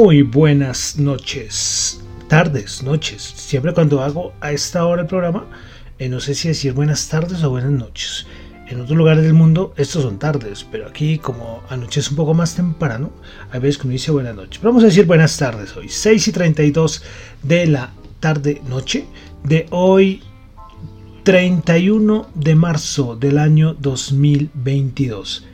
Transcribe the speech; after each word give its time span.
Muy 0.00 0.22
buenas 0.22 0.96
noches, 0.96 2.00
tardes, 2.28 2.84
noches. 2.84 3.20
Siempre 3.20 3.74
cuando 3.74 4.00
hago 4.00 4.32
a 4.40 4.52
esta 4.52 4.86
hora 4.86 5.02
el 5.02 5.08
programa, 5.08 5.48
eh, 5.98 6.08
no 6.08 6.20
sé 6.20 6.36
si 6.36 6.46
decir 6.46 6.72
buenas 6.72 7.08
tardes 7.08 7.42
o 7.42 7.50
buenas 7.50 7.72
noches. 7.72 8.24
En 8.68 8.80
otros 8.80 8.96
lugares 8.96 9.24
del 9.24 9.34
mundo 9.34 9.74
estos 9.76 10.04
son 10.04 10.20
tardes, 10.20 10.64
pero 10.70 10.86
aquí 10.86 11.18
como 11.18 11.64
anochece 11.68 12.10
un 12.10 12.16
poco 12.16 12.32
más 12.32 12.54
temprano, 12.54 13.10
hay 13.50 13.58
veces 13.58 13.82
uno 13.82 13.90
dice 13.90 14.12
buenas 14.12 14.36
noches. 14.36 14.62
vamos 14.62 14.84
a 14.84 14.86
decir 14.86 15.04
buenas 15.04 15.36
tardes 15.36 15.76
hoy, 15.76 15.88
6 15.88 16.28
y 16.28 16.30
32 16.32 17.02
de 17.42 17.66
la 17.66 17.90
tarde 18.20 18.62
noche 18.68 19.04
de 19.42 19.66
hoy 19.70 20.22
31 21.24 22.28
de 22.36 22.54
marzo 22.54 23.16
del 23.16 23.36
año 23.36 23.74
2022. 23.74 25.47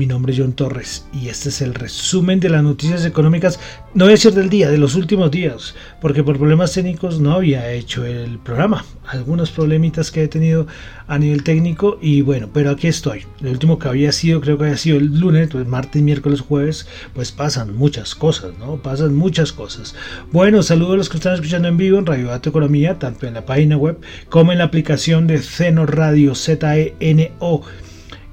Mi 0.00 0.06
nombre 0.06 0.32
es 0.32 0.38
John 0.38 0.54
Torres 0.54 1.04
y 1.12 1.28
este 1.28 1.50
es 1.50 1.60
el 1.60 1.74
resumen 1.74 2.40
de 2.40 2.48
las 2.48 2.62
noticias 2.62 3.04
económicas, 3.04 3.60
no 3.92 4.06
voy 4.06 4.12
a 4.12 4.16
decir 4.16 4.32
del 4.32 4.48
día, 4.48 4.70
de 4.70 4.78
los 4.78 4.94
últimos 4.94 5.30
días, 5.30 5.74
porque 6.00 6.24
por 6.24 6.38
problemas 6.38 6.72
técnicos 6.72 7.20
no 7.20 7.34
había 7.34 7.70
hecho 7.70 8.06
el 8.06 8.38
programa. 8.38 8.86
Algunos 9.06 9.50
problemitas 9.50 10.10
que 10.10 10.22
he 10.22 10.28
tenido 10.28 10.66
a 11.06 11.18
nivel 11.18 11.44
técnico 11.44 11.98
y 12.00 12.22
bueno, 12.22 12.48
pero 12.50 12.70
aquí 12.70 12.86
estoy. 12.86 13.26
El 13.42 13.48
último 13.48 13.78
que 13.78 13.88
había 13.88 14.10
sido, 14.10 14.40
creo 14.40 14.56
que 14.56 14.64
había 14.64 14.78
sido 14.78 14.96
el 14.96 15.20
lunes, 15.20 15.50
pues 15.52 15.66
martes, 15.66 16.00
miércoles, 16.00 16.40
jueves, 16.40 16.88
pues 17.12 17.30
pasan 17.30 17.76
muchas 17.76 18.14
cosas, 18.14 18.52
¿no? 18.58 18.76
Pasan 18.76 19.14
muchas 19.14 19.52
cosas. 19.52 19.94
Bueno, 20.32 20.62
saludos 20.62 20.94
a 20.94 20.96
los 20.96 21.08
que 21.10 21.18
están 21.18 21.34
escuchando 21.34 21.68
en 21.68 21.76
vivo 21.76 21.98
en 21.98 22.06
Radio 22.06 22.28
Dato 22.28 22.48
Economía, 22.48 22.98
tanto 22.98 23.26
en 23.26 23.34
la 23.34 23.44
página 23.44 23.76
web 23.76 23.98
como 24.30 24.50
en 24.50 24.58
la 24.58 24.64
aplicación 24.64 25.26
de 25.26 25.40
Zeno 25.40 25.84
Radio, 25.84 26.34
Z-E-N-O 26.34 27.64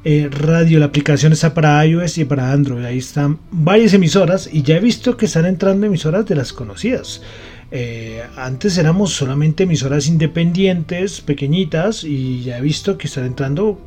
eh, 0.04 0.30
radio, 0.32 0.80
la 0.80 0.86
aplicación 0.86 1.34
está 1.34 1.54
para 1.54 1.86
iOS 1.86 2.18
y 2.20 2.26
para 2.26 2.52
Android. 2.52 2.86
Ahí 2.86 3.00
están 3.00 3.40
varias 3.52 3.94
emisoras 3.94 4.50
y 4.52 4.62
ya 4.62 4.78
he 4.78 4.80
visto 4.80 5.18
que 5.18 5.26
están 5.26 5.46
entrando 5.46 5.86
emisoras 5.86 6.26
de 6.26 6.36
las 6.36 6.54
conocidas. 6.54 7.22
Eh, 7.72 8.24
antes 8.38 8.78
éramos 8.78 9.14
solamente 9.14 9.64
emisoras 9.64 10.08
independientes, 10.08 11.20
pequeñitas, 11.22 12.04
y 12.04 12.44
ya 12.44 12.58
he 12.58 12.62
visto 12.62 12.98
que 12.98 13.08
están 13.08 13.26
entrando 13.26 13.82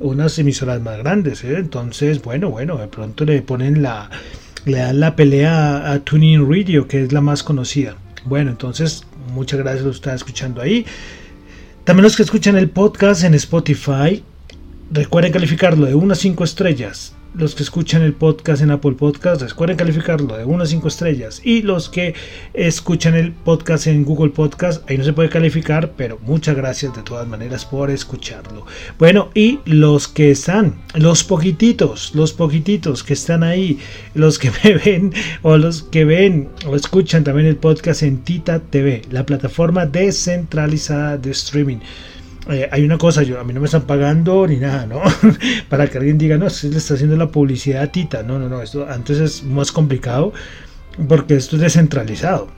unas 0.00 0.38
emisoras 0.38 0.80
más 0.82 0.98
grandes. 0.98 1.42
¿eh? 1.44 1.56
Entonces, 1.56 2.22
bueno, 2.22 2.50
bueno, 2.50 2.76
de 2.76 2.88
pronto 2.88 3.24
le 3.24 3.40
ponen 3.42 3.82
la, 3.82 4.10
le 4.64 4.78
dan 4.78 5.00
la 5.00 5.16
pelea 5.16 5.90
a 5.92 6.00
Tuning 6.00 6.48
Radio, 6.50 6.86
que 6.86 7.04
es 7.04 7.12
la 7.12 7.20
más 7.20 7.42
conocida. 7.42 7.96
Bueno, 8.24 8.50
entonces, 8.50 9.04
muchas 9.32 9.60
gracias 9.60 9.84
por 9.84 9.94
estar 9.94 10.14
escuchando 10.14 10.60
ahí. 10.60 10.84
También 11.84 12.04
los 12.04 12.16
que 12.16 12.22
escuchan 12.22 12.56
el 12.56 12.70
podcast 12.70 13.24
en 13.24 13.34
Spotify, 13.34 14.22
Recuerden 14.94 15.32
calificarlo 15.32 15.86
de 15.86 15.96
1 15.96 16.12
a 16.12 16.14
5 16.14 16.44
estrellas. 16.44 17.16
Los 17.34 17.56
que 17.56 17.64
escuchan 17.64 18.02
el 18.02 18.12
podcast 18.12 18.62
en 18.62 18.70
Apple 18.70 18.92
Podcast, 18.92 19.42
recuerden 19.42 19.76
calificarlo 19.76 20.36
de 20.36 20.44
1 20.44 20.62
a 20.62 20.66
5 20.66 20.86
estrellas. 20.86 21.40
Y 21.42 21.62
los 21.62 21.88
que 21.88 22.14
escuchan 22.52 23.16
el 23.16 23.32
podcast 23.32 23.88
en 23.88 24.04
Google 24.04 24.30
Podcast, 24.30 24.88
ahí 24.88 24.96
no 24.96 25.02
se 25.02 25.12
puede 25.12 25.30
calificar, 25.30 25.94
pero 25.96 26.20
muchas 26.22 26.54
gracias 26.54 26.94
de 26.94 27.02
todas 27.02 27.26
maneras 27.26 27.64
por 27.64 27.90
escucharlo. 27.90 28.66
Bueno, 28.96 29.30
y 29.34 29.58
los 29.64 30.06
que 30.06 30.30
están, 30.30 30.76
los 30.94 31.24
poquititos, 31.24 32.14
los 32.14 32.32
poquititos 32.32 33.02
que 33.02 33.14
están 33.14 33.42
ahí, 33.42 33.80
los 34.14 34.38
que 34.38 34.52
me 34.62 34.74
ven 34.74 35.12
o 35.42 35.58
los 35.58 35.82
que 35.82 36.04
ven 36.04 36.50
o 36.68 36.76
escuchan 36.76 37.24
también 37.24 37.48
el 37.48 37.56
podcast 37.56 38.04
en 38.04 38.18
Tita 38.18 38.60
TV, 38.60 39.02
la 39.10 39.26
plataforma 39.26 39.86
descentralizada 39.86 41.18
de 41.18 41.32
streaming. 41.32 41.78
Eh, 42.50 42.68
hay 42.70 42.84
una 42.84 42.98
cosa, 42.98 43.22
yo, 43.22 43.40
a 43.40 43.44
mí 43.44 43.52
no 43.52 43.60
me 43.60 43.66
están 43.66 43.82
pagando 43.82 44.46
ni 44.46 44.56
nada, 44.56 44.86
¿no? 44.86 45.00
Para 45.68 45.86
que 45.88 45.98
alguien 45.98 46.18
diga, 46.18 46.36
no, 46.36 46.50
se 46.50 46.68
le 46.68 46.76
está 46.76 46.94
haciendo 46.94 47.16
la 47.16 47.28
publicidad 47.28 47.82
a 47.82 47.92
Tita. 47.92 48.22
No, 48.22 48.38
no, 48.38 48.48
no, 48.48 48.60
esto 48.60 48.86
antes 48.88 49.18
es 49.18 49.42
más 49.44 49.72
complicado 49.72 50.32
porque 51.08 51.36
esto 51.36 51.56
es 51.56 51.62
descentralizado. 51.62 52.48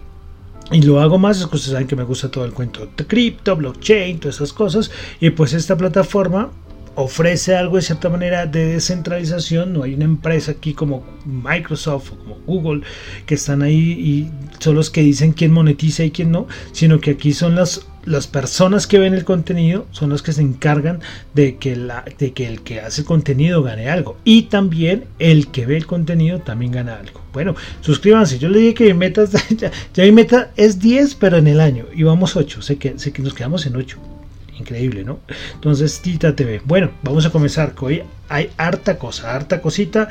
Y 0.73 0.83
lo 0.83 1.01
hago 1.01 1.19
más, 1.19 1.39
es 1.39 1.47
que 1.47 1.57
ustedes 1.57 1.73
saben 1.73 1.87
que 1.87 1.95
me 1.95 2.03
gusta 2.03 2.31
todo 2.31 2.45
el 2.45 2.53
cuento 2.53 2.89
de 2.97 3.07
cripto, 3.07 3.55
blockchain, 3.55 4.19
todas 4.19 4.37
esas 4.37 4.53
cosas. 4.53 4.91
Y 5.21 5.31
pues 5.31 5.53
esta 5.53 5.77
plataforma 5.77 6.51
ofrece 6.97 7.55
algo 7.55 7.77
de 7.77 7.83
cierta 7.83 8.09
manera 8.09 8.47
de 8.47 8.67
descentralización. 8.67 9.73
No 9.73 9.85
hay 9.85 9.95
una 9.95 10.07
empresa 10.07 10.53
aquí 10.53 10.75
como 10.75 11.05
Microsoft 11.25 12.13
o 12.13 12.17
como 12.17 12.37
Google 12.47 12.83
que 13.27 13.37
están 13.37 13.63
ahí 13.63 13.77
y 13.77 14.31
son 14.59 14.75
los 14.75 14.91
que 14.91 15.03
dicen 15.03 15.33
quién 15.33 15.53
monetiza 15.53 16.03
y 16.03 16.11
quién 16.11 16.33
no, 16.33 16.49
sino 16.73 16.99
que 16.99 17.13
aquí 17.13 17.33
son 17.33 17.55
las, 17.55 17.87
las 18.07 18.27
personas 18.27 18.87
que 18.87 18.99
ven 18.99 19.13
el 19.13 19.25
contenido, 19.25 19.87
son 19.91 20.11
los 20.11 20.23
que 20.23 20.33
se 20.33 20.41
encargan 20.41 21.01
de 21.35 21.57
que, 21.57 21.77
la, 21.77 22.05
de 22.19 22.33
que 22.33 22.47
el 22.47 22.63
que 22.63 22.81
hace 22.81 23.03
el 23.03 23.07
contenido 23.07 23.63
gane 23.63 23.91
algo. 23.91 24.17
Y 24.25 24.45
también 24.45 25.05
el 25.19 25.49
que 25.49 25.67
ve 25.67 25.77
el 25.77 25.87
contenido 25.87 26.39
también 26.39 26.73
gana 26.73 26.97
algo. 26.97 27.21
Bueno, 27.33 27.55
suscríbanse. 27.81 28.39
Yo 28.39 28.49
le 28.49 28.61
dije 28.61 28.75
que 28.75 28.85
mi 28.87 28.95
meta, 28.95 29.25
ya, 29.95 30.05
mi 30.05 30.13
meta 30.13 30.53
es 30.57 30.79
10, 30.79 31.17
pero 31.17 31.37
en 31.37 31.49
el 31.49 31.61
año. 31.61 31.87
Y 31.95 32.05
vamos 32.05 32.37
8. 32.37 32.63
Sé 32.63 32.77
que, 32.77 32.99
sé 32.99 33.13
que 33.13 33.23
nos 33.23 33.35
quedamos 33.35 33.67
en 33.67 33.77
8 33.77 33.99
increíble, 34.59 35.05
¿no? 35.05 35.21
Entonces, 35.53 36.01
Tita 36.01 36.35
TV. 36.35 36.63
Bueno, 36.65 36.91
vamos 37.03 37.27
a 37.27 37.31
comenzar. 37.31 37.75
Hoy 37.79 38.03
hay 38.29 38.51
harta 38.57 38.99
cosa, 38.99 39.35
harta 39.35 39.61
cosita. 39.61 40.09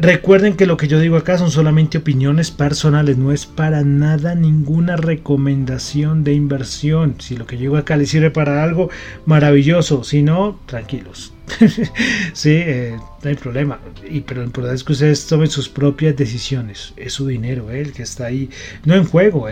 Recuerden 0.00 0.54
que 0.54 0.66
lo 0.66 0.76
que 0.76 0.86
yo 0.86 1.00
digo 1.00 1.16
acá 1.16 1.38
son 1.38 1.50
solamente 1.50 1.98
opiniones 1.98 2.52
personales, 2.52 3.18
no 3.18 3.32
es 3.32 3.46
para 3.46 3.82
nada 3.82 4.36
ninguna 4.36 4.96
recomendación 4.96 6.22
de 6.22 6.34
inversión. 6.34 7.16
Si 7.18 7.36
lo 7.36 7.46
que 7.46 7.56
yo 7.56 7.62
digo 7.62 7.76
acá 7.78 7.96
les 7.96 8.10
sirve 8.10 8.30
para 8.30 8.62
algo, 8.62 8.90
maravilloso. 9.26 10.04
Si 10.04 10.22
no, 10.22 10.60
tranquilos. 10.66 11.32
sí, 12.32 12.50
eh, 12.50 12.96
no 13.22 13.30
hay 13.30 13.36
problema. 13.36 13.78
Y, 14.08 14.20
pero 14.20 14.40
lo 14.40 14.46
importante 14.46 14.76
es 14.76 14.84
que 14.84 14.92
ustedes 14.92 15.26
tomen 15.26 15.48
sus 15.48 15.68
propias 15.68 16.16
decisiones. 16.16 16.92
Es 16.96 17.14
su 17.14 17.26
dinero, 17.26 17.70
eh, 17.70 17.80
el 17.80 17.92
que 17.92 18.02
está 18.02 18.26
ahí. 18.26 18.50
No 18.84 18.94
en 18.94 19.04
juego, 19.04 19.46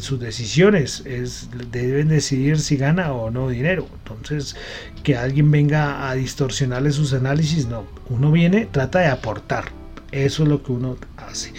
sus 0.00 0.20
decisiones 0.20 1.02
es, 1.06 1.48
deben 1.70 2.08
decidir 2.08 2.58
si 2.58 2.76
gana 2.76 3.12
o 3.12 3.30
no 3.30 3.48
dinero. 3.48 3.88
Entonces, 3.98 4.56
que 5.02 5.16
alguien 5.16 5.50
venga 5.50 6.08
a 6.08 6.14
distorsionarle 6.14 6.90
sus 6.92 7.12
análisis, 7.12 7.66
no. 7.66 7.84
Uno 8.08 8.30
viene, 8.32 8.66
trata 8.70 9.00
de 9.00 9.06
aportar. 9.06 9.66
Eso 10.12 10.42
es 10.42 10.48
lo 10.48 10.62
que 10.62 10.72
uno 10.72 10.96
hace. 11.16 11.52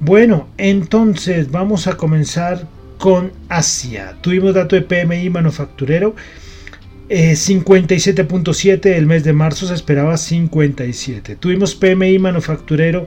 Bueno, 0.00 0.48
entonces 0.56 1.50
vamos 1.50 1.86
a 1.86 1.96
comenzar 1.96 2.66
con 2.98 3.32
Asia. 3.48 4.16
Tuvimos 4.20 4.54
dato 4.54 4.76
de 4.76 4.82
PMI 4.82 5.28
manufacturero 5.30 6.14
57.7 7.12 8.86
eh, 8.86 8.96
el 8.96 9.06
mes 9.06 9.22
de 9.22 9.34
marzo 9.34 9.66
se 9.66 9.74
esperaba 9.74 10.16
57. 10.16 11.36
Tuvimos 11.36 11.74
PMI 11.74 12.18
manufacturero 12.18 13.06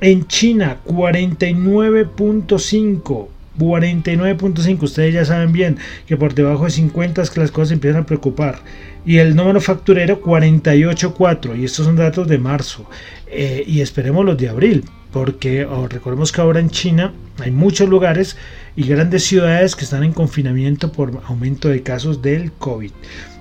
en 0.00 0.26
China 0.26 0.78
49.5. 0.86 3.28
49.5, 3.58 4.82
ustedes 4.82 5.14
ya 5.14 5.24
saben 5.24 5.50
bien 5.52 5.78
que 6.06 6.18
por 6.18 6.34
debajo 6.34 6.64
de 6.64 6.70
50 6.70 7.22
es 7.22 7.30
que 7.30 7.40
las 7.40 7.50
cosas 7.50 7.72
empiezan 7.72 8.02
a 8.02 8.06
preocupar. 8.06 8.60
Y 9.04 9.18
el 9.18 9.36
no 9.36 9.44
manufacturero 9.44 10.22
48.4 10.22 11.58
y 11.58 11.64
estos 11.64 11.86
son 11.86 11.96
datos 11.96 12.28
de 12.28 12.38
marzo. 12.38 12.88
Eh, 13.26 13.64
y 13.66 13.80
esperemos 13.80 14.24
los 14.24 14.38
de 14.38 14.48
abril, 14.48 14.84
porque 15.12 15.64
oh, 15.64 15.88
recordemos 15.88 16.30
que 16.32 16.40
ahora 16.40 16.60
en 16.60 16.70
China 16.70 17.12
hay 17.38 17.50
muchos 17.50 17.88
lugares 17.88 18.36
y 18.76 18.86
grandes 18.86 19.24
ciudades 19.24 19.74
que 19.74 19.84
están 19.84 20.04
en 20.04 20.12
confinamiento 20.12 20.92
por 20.92 21.20
aumento 21.26 21.68
de 21.68 21.82
casos 21.82 22.22
del 22.22 22.52
COVID. 22.52 22.92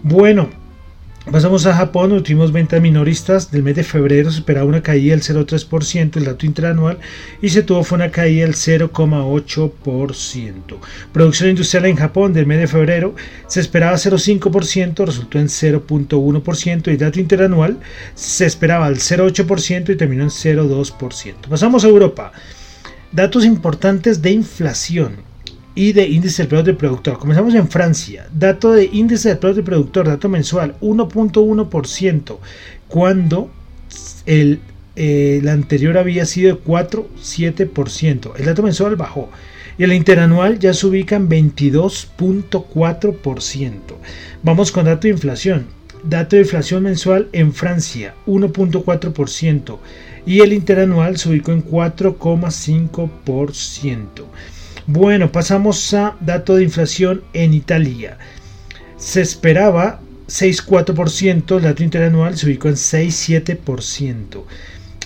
Bueno, 0.04 0.50
Pasamos 1.32 1.66
a 1.66 1.74
Japón, 1.74 2.12
últimos 2.12 2.52
ventas 2.52 2.80
minoristas 2.80 3.50
del 3.50 3.64
mes 3.64 3.76
de 3.76 3.84
febrero 3.84 4.30
se 4.30 4.38
esperaba 4.38 4.68
una 4.68 4.84
caída 4.84 5.16
del 5.16 5.24
0,3%, 5.24 6.18
el 6.18 6.26
dato 6.26 6.46
interanual, 6.46 7.00
y 7.42 7.50
se 7.50 7.64
tuvo 7.64 7.84
fue 7.84 7.96
una 7.96 8.12
caída 8.12 8.46
del 8.46 8.54
0,8%. 8.54 10.78
Producción 11.12 11.50
industrial 11.50 11.88
en 11.88 11.96
Japón 11.96 12.32
del 12.32 12.46
mes 12.46 12.60
de 12.60 12.68
febrero 12.68 13.16
se 13.48 13.60
esperaba 13.60 13.96
0,5%, 13.96 15.04
resultó 15.04 15.40
en 15.40 15.48
0,1%, 15.48 16.88
y 16.90 16.92
el 16.92 16.98
dato 17.00 17.20
interanual 17.20 17.80
se 18.14 18.46
esperaba 18.46 18.86
al 18.86 18.98
0,8% 18.98 19.94
y 19.94 19.96
terminó 19.96 20.26
en 20.26 20.30
0,2%. 20.30 21.34
Pasamos 21.50 21.84
a 21.84 21.88
Europa. 21.88 22.34
Datos 23.16 23.46
importantes 23.46 24.22
de 24.22 24.32
inflación 24.32 25.16
y 25.74 25.94
de 25.94 26.06
índice 26.06 26.42
del 26.42 26.50
producto 26.50 26.72
del 26.72 26.76
productor. 26.76 27.18
Comenzamos 27.18 27.56
en 27.56 27.70
Francia. 27.70 28.28
Dato 28.34 28.74
de 28.74 28.90
índice 28.92 29.30
del 29.30 29.38
producto 29.38 29.56
del 29.56 29.64
productor, 29.64 30.08
dato 30.08 30.28
mensual, 30.28 30.76
1.1%, 30.82 32.38
cuando 32.90 33.50
el, 34.26 34.60
el, 34.98 35.48
anterior 35.48 35.98
había 35.98 36.26
sido 36.26 36.58
de 36.58 36.62
4,7%. 36.62 38.34
El 38.38 38.44
dato 38.44 38.64
mensual 38.64 38.98
bajó. 38.98 39.30
Y 39.78 39.86
el 39.86 39.94
interanual 39.94 40.60
ya 40.60 40.74
se 40.74 40.86
ubica 40.86 41.16
en 41.16 41.30
22.4%. 41.30 43.72
Vamos 44.44 44.74
con 44.74 44.84
dato 44.84 45.04
de 45.04 45.14
inflación. 45.14 45.68
Dato 46.04 46.36
de 46.36 46.42
inflación 46.42 46.84
mensual 46.84 47.30
en 47.32 47.54
Francia, 47.54 48.14
1.4%. 48.28 49.80
Y 50.26 50.42
el 50.42 50.54
interanual 50.54 51.18
se 51.18 51.30
ubicó 51.30 51.52
en 51.52 51.64
4,5%. 51.64 54.08
Bueno, 54.88 55.32
pasamos 55.32 55.94
a 55.94 56.18
dato 56.20 56.56
de 56.56 56.64
inflación 56.64 57.24
en 57.34 57.54
Italia. 57.54 58.18
Se 58.98 59.22
esperaba 59.22 60.00
6,4%, 60.28 61.58
el 61.58 61.64
dato 61.64 61.84
interanual 61.84 62.36
se 62.38 62.48
ubicó 62.48 62.70
en 62.70 62.76
6,7%. 62.76 64.44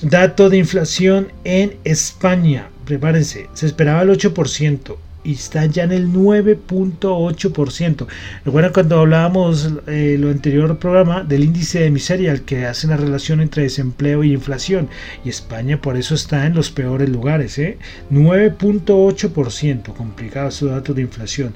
Dato 0.01 0.49
de 0.49 0.57
inflación 0.57 1.33
en 1.43 1.75
España, 1.83 2.69
prepárense, 2.85 3.49
se 3.53 3.65
esperaba 3.65 4.03
el 4.03 4.09
8% 4.09 4.95
y 5.29 5.33
está 5.33 5.67
ya 5.67 5.83
en 5.83 5.91
el 5.91 6.11
9.8%. 6.11 8.07
Recuerdan 8.45 8.73
cuando 8.73 8.99
hablábamos 8.99 9.69
eh, 9.85 10.17
lo 10.19 10.31
anterior 10.31 10.79
programa 10.79 11.23
del 11.23 11.43
índice 11.43 11.81
de 11.81 11.91
miseria, 11.91 12.31
el 12.31 12.41
que 12.41 12.65
hace 12.65 12.87
la 12.87 12.97
relación 12.97 13.39
entre 13.39 13.61
desempleo 13.61 14.23
y 14.23 14.33
inflación. 14.33 14.89
Y 15.23 15.29
España 15.29 15.79
por 15.79 15.97
eso 15.97 16.15
está 16.15 16.47
en 16.47 16.55
los 16.55 16.71
peores 16.71 17.09
lugares. 17.09 17.59
¿eh? 17.59 17.77
9.8%, 18.11 19.93
complicado 19.93 20.49
su 20.49 20.65
dato 20.65 20.95
de 20.95 21.03
inflación. 21.03 21.53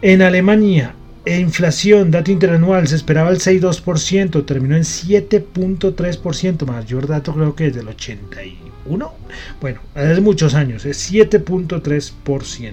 En 0.00 0.22
Alemania, 0.22 0.94
inflación, 1.26 2.10
dato 2.10 2.30
interanual, 2.30 2.88
se 2.88 2.96
esperaba 2.96 3.30
el 3.30 3.38
6,2%, 3.38 4.44
terminó 4.44 4.76
en 4.76 4.82
7.3%, 4.82 6.66
mayor 6.66 7.06
dato 7.06 7.34
creo 7.34 7.54
que 7.54 7.68
es 7.68 7.74
del 7.74 7.88
81 7.88 8.72
1, 8.84 9.14
bueno, 9.60 9.80
hace 9.94 10.20
muchos 10.20 10.54
años, 10.54 10.84
es 10.84 11.12
7.3%. 11.12 12.72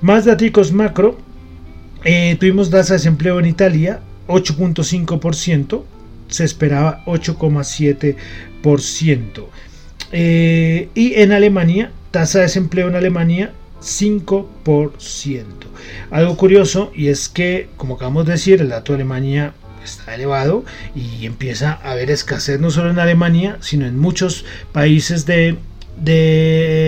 Más 0.00 0.24
datos 0.24 0.72
macro, 0.72 1.16
eh, 2.04 2.36
tuvimos 2.40 2.70
tasa 2.70 2.94
de 2.94 2.98
desempleo 2.98 3.38
en 3.38 3.46
Italia, 3.46 4.00
8.5%, 4.26 5.84
se 6.28 6.44
esperaba 6.44 7.04
8,7%. 7.06 9.46
Eh, 10.14 10.90
y 10.94 11.14
en 11.14 11.32
Alemania, 11.32 11.90
tasa 12.10 12.38
de 12.38 12.44
desempleo 12.44 12.88
en 12.88 12.96
Alemania, 12.96 13.52
5%. 13.82 15.44
Algo 16.10 16.36
curioso 16.36 16.92
y 16.94 17.08
es 17.08 17.28
que, 17.28 17.68
como 17.76 17.94
acabamos 17.94 18.26
de 18.26 18.32
decir, 18.32 18.60
el 18.60 18.68
dato 18.68 18.92
de 18.92 18.96
Alemania 18.96 19.54
está 19.84 20.14
elevado 20.14 20.64
y 20.94 21.26
empieza 21.26 21.72
a 21.82 21.92
haber 21.92 22.10
escasez 22.10 22.60
no 22.60 22.70
solo 22.70 22.90
en 22.90 22.98
Alemania, 22.98 23.58
sino 23.60 23.86
en 23.86 23.98
muchos 23.98 24.44
países 24.72 25.26
de, 25.26 25.58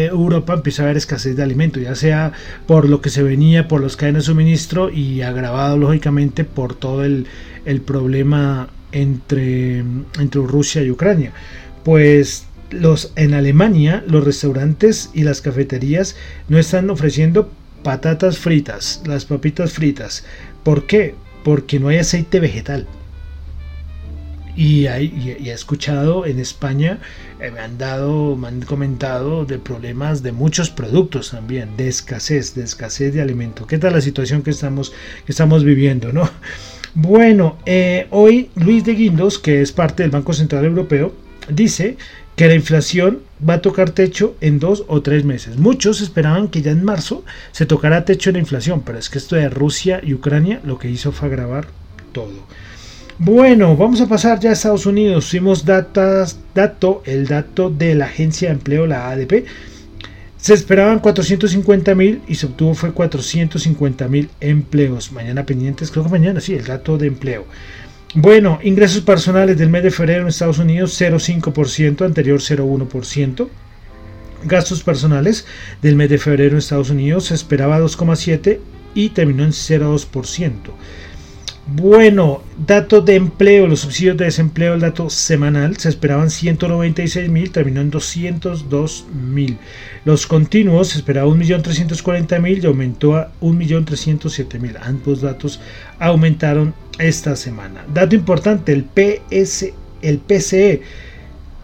Europa 0.06 0.54
empieza 0.54 0.82
a 0.82 0.84
haber 0.86 0.96
escasez 0.96 1.36
de 1.36 1.42
alimentos, 1.42 1.82
ya 1.82 1.94
sea 1.94 2.32
por 2.66 2.88
lo 2.88 3.00
que 3.00 3.10
se 3.10 3.22
venía 3.22 3.68
por 3.68 3.80
los 3.80 3.96
cadenas 3.96 4.22
de 4.22 4.26
suministro 4.26 4.90
y 4.90 5.22
agravado 5.22 5.76
lógicamente 5.76 6.44
por 6.44 6.74
todo 6.74 7.04
el, 7.04 7.26
problema 7.84 8.68
entre, 8.92 9.78
entre 9.78 10.40
Rusia 10.42 10.82
y 10.82 10.90
Ucrania. 10.90 11.32
Pues 11.84 12.46
los, 12.74 13.12
en 13.16 13.34
Alemania 13.34 14.04
los 14.06 14.24
restaurantes 14.24 15.10
y 15.14 15.22
las 15.22 15.40
cafeterías 15.40 16.16
no 16.48 16.58
están 16.58 16.90
ofreciendo 16.90 17.50
patatas 17.82 18.38
fritas, 18.38 19.02
las 19.06 19.24
papitas 19.24 19.72
fritas. 19.72 20.24
¿Por 20.62 20.86
qué? 20.86 21.14
porque 21.44 21.78
no 21.78 21.88
hay 21.88 21.98
aceite 21.98 22.40
vegetal. 22.40 22.86
Y, 24.56 24.86
he 24.86 25.50
escuchado 25.50 26.26
en 26.26 26.38
España, 26.38 27.00
eh, 27.40 27.50
me 27.50 27.58
han 27.60 27.76
dado, 27.76 28.36
me 28.36 28.48
han 28.48 28.62
comentado 28.62 29.44
de 29.44 29.58
problemas 29.58 30.22
de 30.22 30.30
muchos 30.32 30.70
productos 30.70 31.30
también, 31.30 31.76
de 31.76 31.88
escasez, 31.88 32.54
de 32.54 32.62
escasez 32.62 33.12
de 33.12 33.20
alimento. 33.20 33.66
¿Qué 33.66 33.78
tal 33.78 33.92
la 33.92 34.00
situación 34.00 34.42
que 34.42 34.50
estamos, 34.50 34.92
que 35.26 35.32
estamos 35.32 35.64
viviendo? 35.64 36.12
¿no? 36.12 36.30
Bueno, 36.94 37.58
eh, 37.66 38.06
hoy 38.10 38.50
Luis 38.54 38.84
de 38.84 38.94
Guindos, 38.94 39.40
que 39.40 39.60
es 39.60 39.72
parte 39.72 40.04
del 40.04 40.12
Banco 40.12 40.32
Central 40.32 40.64
Europeo, 40.64 41.12
dice 41.48 41.96
que 42.36 42.48
la 42.48 42.54
inflación 42.54 43.20
va 43.46 43.54
a 43.54 43.62
tocar 43.62 43.90
techo 43.90 44.36
en 44.40 44.58
dos 44.58 44.84
o 44.88 45.02
tres 45.02 45.24
meses. 45.24 45.56
Muchos 45.56 46.00
esperaban 46.00 46.48
que 46.48 46.62
ya 46.62 46.72
en 46.72 46.84
marzo 46.84 47.24
se 47.52 47.66
tocara 47.66 48.04
techo 48.04 48.30
en 48.30 48.34
la 48.34 48.40
inflación, 48.40 48.82
pero 48.84 48.98
es 48.98 49.08
que 49.08 49.18
esto 49.18 49.36
de 49.36 49.48
Rusia 49.48 50.00
y 50.02 50.14
Ucrania 50.14 50.60
lo 50.64 50.78
que 50.78 50.90
hizo 50.90 51.12
fue 51.12 51.28
agravar 51.28 51.66
todo. 52.12 52.32
Bueno, 53.18 53.76
vamos 53.76 54.00
a 54.00 54.08
pasar 54.08 54.40
ya 54.40 54.50
a 54.50 54.54
Estados 54.54 54.86
Unidos. 54.86 55.30
Fuimos 55.30 55.64
datas, 55.64 56.38
dato, 56.52 57.02
el 57.06 57.28
dato 57.28 57.70
de 57.70 57.94
la 57.94 58.06
agencia 58.06 58.48
de 58.48 58.54
empleo, 58.54 58.86
la 58.86 59.08
ADP. 59.10 59.44
Se 60.36 60.52
esperaban 60.52 60.98
450 60.98 61.94
mil 61.94 62.22
y 62.26 62.34
se 62.34 62.46
obtuvo 62.46 62.74
fue 62.74 62.92
450 62.92 64.08
mil 64.08 64.28
empleos. 64.40 65.12
Mañana 65.12 65.46
pendientes, 65.46 65.92
creo 65.92 66.04
que 66.04 66.10
mañana 66.10 66.40
sí, 66.40 66.54
el 66.54 66.64
dato 66.64 66.98
de 66.98 67.06
empleo. 67.06 67.46
Bueno, 68.16 68.60
ingresos 68.62 69.02
personales 69.02 69.58
del 69.58 69.70
mes 69.70 69.82
de 69.82 69.90
febrero 69.90 70.22
en 70.22 70.28
Estados 70.28 70.60
Unidos 70.60 71.00
0,5%, 71.00 72.04
anterior 72.04 72.38
0,1%. 72.38 73.48
Gastos 74.44 74.84
personales 74.84 75.46
del 75.82 75.96
mes 75.96 76.10
de 76.10 76.18
febrero 76.18 76.52
en 76.52 76.58
Estados 76.58 76.90
Unidos 76.90 77.24
se 77.24 77.34
esperaba 77.34 77.80
2,7% 77.80 78.60
y 78.94 79.08
terminó 79.08 79.42
en 79.42 79.50
0,2%. 79.50 80.52
Bueno, 81.66 82.42
datos 82.58 83.06
de 83.06 83.14
empleo, 83.14 83.66
los 83.66 83.80
subsidios 83.80 84.18
de 84.18 84.26
desempleo, 84.26 84.74
el 84.74 84.80
dato 84.80 85.08
semanal, 85.08 85.78
se 85.78 85.88
esperaban 85.88 86.28
196 86.28 87.30
mil, 87.30 87.50
terminó 87.52 87.80
en 87.80 87.90
202 87.90 89.06
mil. 89.14 89.56
Los 90.04 90.26
continuos 90.26 90.88
se 90.88 90.98
esperaba 90.98 91.26
1.340.000 91.26 92.62
y 92.62 92.66
aumentó 92.66 93.16
a 93.16 93.32
1.307.000. 93.40 94.76
Ambos 94.82 95.22
datos 95.22 95.58
aumentaron 95.98 96.74
esta 96.98 97.34
semana. 97.34 97.86
Dato 97.94 98.14
importante, 98.14 98.74
el 98.74 98.84
PS, 98.84 99.72
el 100.02 100.18
PCE, 100.18 100.82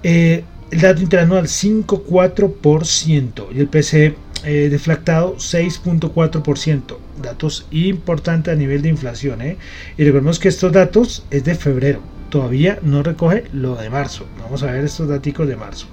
eh, 0.02 0.44
el 0.70 0.80
dato 0.80 1.02
interanual 1.02 1.46
5,4% 1.46 3.48
y 3.54 3.60
el 3.60 3.68
PCE 3.68 4.14
eh, 4.44 4.68
deflactado 4.70 5.36
6.4%. 5.36 6.96
Datos 7.22 7.66
importantes 7.70 8.52
a 8.52 8.56
nivel 8.56 8.82
de 8.82 8.88
inflación. 8.88 9.42
¿eh? 9.42 9.56
Y 9.96 10.04
recordemos 10.04 10.38
que 10.38 10.48
estos 10.48 10.72
datos 10.72 11.24
es 11.30 11.44
de 11.44 11.54
febrero 11.54 12.00
todavía 12.30 12.78
no 12.82 13.02
recoge 13.02 13.44
lo 13.52 13.76
de 13.76 13.90
marzo. 13.90 14.26
Vamos 14.38 14.62
a 14.62 14.72
ver 14.72 14.82
estos 14.84 15.08
datos 15.08 15.46
de 15.46 15.56
marzo. 15.56 15.86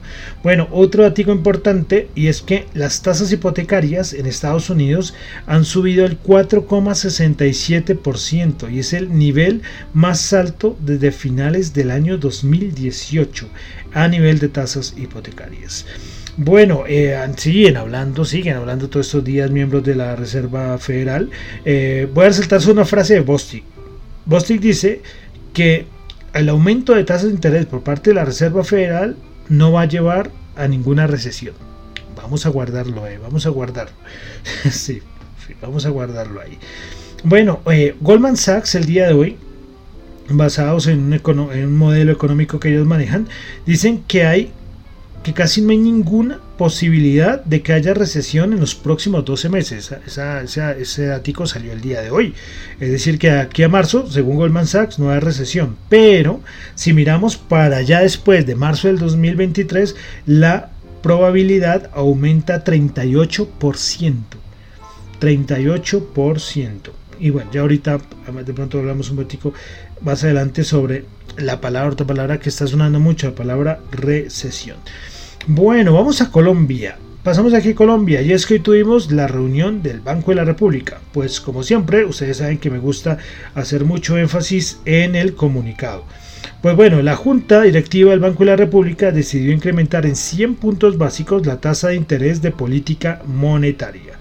Bueno, 0.44 0.70
otro 0.72 1.04
dato 1.04 1.20
importante 1.22 2.10
y 2.16 2.28
es 2.28 2.42
que 2.42 2.66
las 2.74 3.02
tasas 3.02 3.34
hipotecarias 3.34 4.14
en 4.14 4.26
Estados 4.26 4.70
Unidos 4.70 5.14
han 5.46 5.66
subido 5.66 6.06
el 6.06 6.18
4,67% 6.22 8.72
y 8.72 8.80
es 8.80 8.94
el 8.94 9.18
nivel 9.18 9.64
más 9.94 10.32
alto 10.32 10.78
desde 10.80 11.12
finales 11.12 11.74
del 11.74 11.92
año 11.92 12.18
2018 12.18 13.50
a 13.94 14.08
nivel 14.08 14.40
de 14.40 14.48
tasas 14.48 14.94
hipotecarias. 14.96 15.86
Bueno, 16.40 16.84
eh, 16.88 17.20
siguen 17.36 17.78
hablando, 17.78 18.24
siguen 18.24 18.58
hablando 18.58 18.90
todos 18.90 19.08
estos 19.08 19.24
días 19.24 19.50
miembros 19.50 19.84
de 19.84 19.96
la 19.96 20.16
Reserva 20.16 20.78
Federal. 20.78 21.32
Eh, 21.66 22.08
voy 22.14 22.26
a 22.26 22.28
resaltarse 22.28 22.70
una 22.70 22.86
frase 22.86 23.16
de 23.16 23.22
Bostic. 23.22 23.64
Bostic 24.28 24.62
dice 24.62 25.02
que 25.52 25.88
el 26.36 26.48
aumento 26.50 26.94
de 26.94 27.04
tasas 27.06 27.30
de 27.30 27.32
interés 27.32 27.66
por 27.66 27.82
parte 27.82 28.12
de 28.12 28.14
la 28.14 28.24
Reserva 28.24 28.64
Federal 28.64 29.18
no 29.50 29.72
va 29.72 29.82
a 29.82 29.86
llevar 29.86 30.30
a 30.56 30.68
ninguna 30.68 31.08
recesión. 31.08 31.56
Vamos 32.16 32.46
a 32.46 32.50
guardarlo 32.50 33.04
ahí, 33.04 33.18
vamos 33.18 33.48
a 33.48 33.50
guardarlo. 33.50 33.96
sí, 34.70 35.02
vamos 35.60 35.88
a 35.88 35.90
guardarlo 35.90 36.40
ahí. 36.40 36.60
Bueno, 37.24 37.62
eh, 37.72 37.96
Goldman 38.00 38.38
Sachs 38.38 38.76
el 38.76 38.86
día 38.86 39.08
de 39.08 39.14
hoy, 39.14 39.38
basados 40.30 40.86
en 40.86 41.12
un 41.12 41.76
modelo 41.76 42.12
económico 42.12 42.60
que 42.60 42.70
ellos 42.70 42.86
manejan, 42.86 43.28
dicen 43.66 44.04
que 44.08 44.28
hay 44.28 44.52
que 45.28 45.34
casi 45.34 45.62
no 45.62 45.72
hay 45.72 45.78
ninguna 45.78 46.40
posibilidad 46.58 47.44
de 47.44 47.62
que 47.62 47.74
haya 47.74 47.94
recesión 47.94 48.54
en 48.54 48.62
los 48.62 48.76
próximos 48.76 49.26
12 49.26 49.50
meses. 49.50 49.94
ese 50.06 51.06
dato 51.06 51.46
salió 51.46 51.74
el 51.74 51.82
día 51.82 52.00
de 52.00 52.12
hoy. 52.12 52.34
Es 52.80 52.92
decir, 52.92 53.20
que 53.20 53.32
aquí 53.32 53.62
a 53.64 53.68
marzo, 53.68 54.10
según 54.10 54.38
Goldman 54.38 54.68
Sachs, 54.68 55.00
no 55.00 55.12
hay 55.12 55.20
recesión. 55.20 55.76
Pero 55.90 56.40
si 56.76 56.94
miramos 56.94 57.36
para 57.36 57.76
allá 57.76 58.00
después 58.00 58.46
de 58.46 58.56
marzo 58.56 58.88
del 58.88 59.00
2023, 59.00 59.98
la 60.28 60.70
probabilidad 61.04 61.90
aumenta 61.94 62.64
38%. 62.64 64.14
38%. 65.20 66.72
Y 67.20 67.32
bueno, 67.32 67.52
ya 67.52 67.62
ahorita 67.62 68.00
de 68.46 68.54
pronto 68.54 68.80
hablamos 68.80 69.10
un 69.10 69.18
poquito 69.18 69.54
más 70.00 70.24
adelante 70.24 70.64
sobre 70.64 71.04
la 71.36 71.60
palabra, 71.60 71.92
otra 71.92 72.08
palabra 72.08 72.40
que 72.40 72.48
está 72.48 72.66
sonando 72.66 73.02
mucho, 73.02 73.28
la 73.28 73.36
palabra 73.36 73.82
recesión. 73.92 74.78
Bueno, 75.50 75.94
vamos 75.94 76.20
a 76.20 76.30
Colombia. 76.30 76.98
Pasamos 77.24 77.54
aquí 77.54 77.70
a 77.70 77.76
Colombia 77.76 78.22
y 78.22 78.34
es 78.34 78.46
que 78.46 78.56
hoy 78.56 78.60
tuvimos 78.60 79.14
la 79.14 79.28
reunión 79.28 79.82
del 79.82 80.02
Banco 80.02 80.32
de 80.32 80.36
la 80.36 80.44
República. 80.44 81.00
Pues 81.14 81.40
como 81.40 81.64
siempre, 81.64 82.04
ustedes 82.04 82.38
saben 82.38 82.58
que 82.58 82.70
me 82.70 82.80
gusta 82.80 83.18
hacer 83.56 83.86
mucho 83.86 84.18
énfasis 84.18 84.82
en 84.84 85.16
el 85.16 85.36
comunicado. 85.36 86.04
Pues 86.62 86.76
bueno, 86.76 87.02
la 87.02 87.16
Junta 87.16 87.62
Directiva 87.62 88.12
del 88.12 88.20
Banco 88.20 88.40
de 88.40 88.48
la 88.48 88.56
República 88.58 89.14
decidió 89.14 89.54
incrementar 89.54 90.06
en 90.06 90.18
100 90.18 90.56
puntos 90.56 90.98
básicos 90.98 91.46
la 91.46 91.62
tasa 91.62 91.88
de 91.88 91.96
interés 91.96 92.42
de 92.42 92.52
política 92.52 93.22
monetaria. 93.26 94.20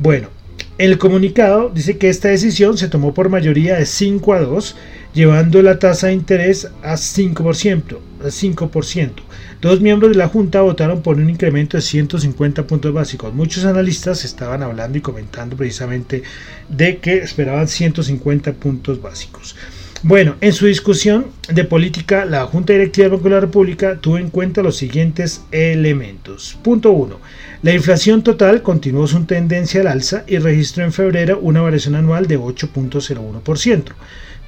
Bueno, 0.00 0.30
el 0.78 0.98
comunicado 0.98 1.70
dice 1.72 1.96
que 1.96 2.08
esta 2.08 2.30
decisión 2.30 2.76
se 2.76 2.88
tomó 2.88 3.14
por 3.14 3.28
mayoría 3.28 3.76
de 3.76 3.86
5 3.86 4.34
a 4.34 4.40
2, 4.40 4.76
llevando 5.14 5.62
la 5.62 5.78
tasa 5.78 6.08
de 6.08 6.14
interés 6.14 6.68
a 6.82 6.94
5%. 6.94 7.98
A 8.20 8.26
5%. 8.26 9.25
Dos 9.60 9.80
miembros 9.80 10.12
de 10.12 10.18
la 10.18 10.28
Junta 10.28 10.60
votaron 10.60 11.00
por 11.00 11.16
un 11.16 11.30
incremento 11.30 11.78
de 11.78 11.82
150 11.82 12.66
puntos 12.66 12.92
básicos. 12.92 13.32
Muchos 13.32 13.64
analistas 13.64 14.24
estaban 14.24 14.62
hablando 14.62 14.98
y 14.98 15.00
comentando 15.00 15.56
precisamente 15.56 16.22
de 16.68 16.98
que 16.98 17.18
esperaban 17.18 17.66
150 17.66 18.52
puntos 18.52 19.00
básicos. 19.00 19.56
Bueno, 20.02 20.36
en 20.42 20.52
su 20.52 20.66
discusión 20.66 21.28
de 21.48 21.64
política, 21.64 22.26
la 22.26 22.44
Junta 22.44 22.74
Directiva 22.74 23.04
del 23.04 23.12
Banco 23.12 23.24
de 23.24 23.34
la 23.34 23.40
República 23.40 23.98
tuvo 23.98 24.18
en 24.18 24.28
cuenta 24.28 24.62
los 24.62 24.76
siguientes 24.76 25.42
elementos. 25.50 26.58
Punto 26.62 26.90
1. 26.90 27.18
La 27.62 27.72
inflación 27.72 28.22
total 28.22 28.60
continuó 28.60 29.06
su 29.06 29.24
tendencia 29.24 29.80
al 29.80 29.86
alza 29.86 30.24
y 30.26 30.36
registró 30.36 30.84
en 30.84 30.92
febrero 30.92 31.38
una 31.40 31.62
variación 31.62 31.94
anual 31.94 32.26
de 32.26 32.38
8.01%. 32.38 33.84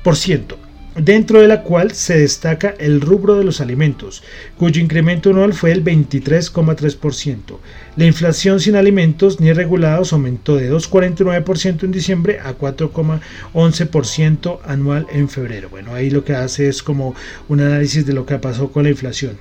Por 0.05 0.17
ciento 0.17 0.59
dentro 1.01 1.41
de 1.41 1.49
la 1.49 1.63
cual 1.63 1.93
se 1.93 2.19
destaca 2.19 2.75
el 2.79 3.01
rubro 3.01 3.37
de 3.37 3.45
los 3.45 3.61
alimentos, 3.61 4.23
cuyo 4.57 4.81
incremento 4.81 5.31
anual 5.31 5.55
fue 5.55 5.73
el 5.73 5.85
23,3%. 5.85 7.59
La 7.97 8.07
inflación 8.07 8.61
sin 8.61 8.77
alimentos 8.77 9.41
ni 9.41 9.53
regulados 9.53 10.13
aumentó 10.13 10.57
de 10.57 10.73
2,49% 10.73 11.85
en 11.85 11.93
diciembre 11.93 12.39
a 12.41 12.57
4,11% 12.57 14.61
anual 14.65 15.07
en 15.13 15.29
febrero. 15.29 15.69
Bueno, 15.69 15.95
ahí 15.95 16.11
lo 16.11 16.25
que 16.25 16.35
hace 16.35 16.69
es 16.69 16.83
como 16.83 17.15
un 17.49 17.61
análisis 17.61 18.07
de 18.07 18.13
lo 18.13 18.27
que 18.27 18.39
pasó 18.39 18.71
con 18.71 18.85
la 18.85 18.91
inflación. 18.91 19.39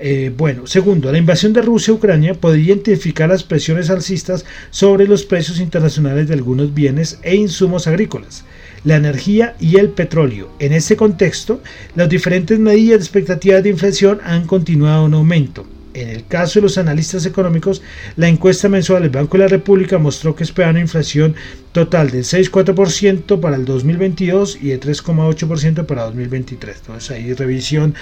Eh, 0.00 0.32
bueno, 0.36 0.66
segundo, 0.66 1.10
la 1.10 1.18
invasión 1.18 1.54
de 1.54 1.62
Rusia 1.62 1.92
a 1.92 1.96
Ucrania 1.96 2.34
podría 2.34 2.74
identificar 2.74 3.28
las 3.28 3.42
presiones 3.42 3.88
alcistas 3.88 4.44
sobre 4.70 5.08
los 5.08 5.24
precios 5.24 5.60
internacionales 5.60 6.28
de 6.28 6.34
algunos 6.34 6.74
bienes 6.74 7.18
e 7.22 7.36
insumos 7.36 7.86
agrícolas 7.86 8.44
la 8.84 8.96
energía 8.96 9.56
y 9.60 9.76
el 9.76 9.90
petróleo. 9.90 10.50
En 10.58 10.72
ese 10.72 10.96
contexto, 10.96 11.60
las 11.94 12.08
diferentes 12.08 12.58
medidas 12.58 12.98
de 12.98 13.04
expectativas 13.04 13.62
de 13.62 13.70
inflación 13.70 14.20
han 14.24 14.46
continuado 14.46 15.06
en 15.06 15.14
aumento. 15.14 15.66
En 15.94 16.10
el 16.10 16.26
caso 16.26 16.60
de 16.60 16.64
los 16.64 16.78
analistas 16.78 17.26
económicos, 17.26 17.82
la 18.16 18.28
encuesta 18.28 18.68
mensual 18.68 19.02
del 19.02 19.10
Banco 19.10 19.36
de 19.36 19.44
la 19.44 19.48
República 19.48 19.98
mostró 19.98 20.34
que 20.36 20.44
esperaban 20.44 20.76
una 20.76 20.82
inflación 20.82 21.34
total 21.72 22.10
del 22.10 22.24
6,4% 22.24 23.40
para 23.40 23.56
el 23.56 23.64
2022 23.64 24.58
y 24.62 24.68
de 24.68 24.80
3,8% 24.80 25.86
para 25.86 26.04
2023. 26.04 26.76
Entonces, 26.76 27.10
ahí 27.10 27.32
revisión 27.32 27.94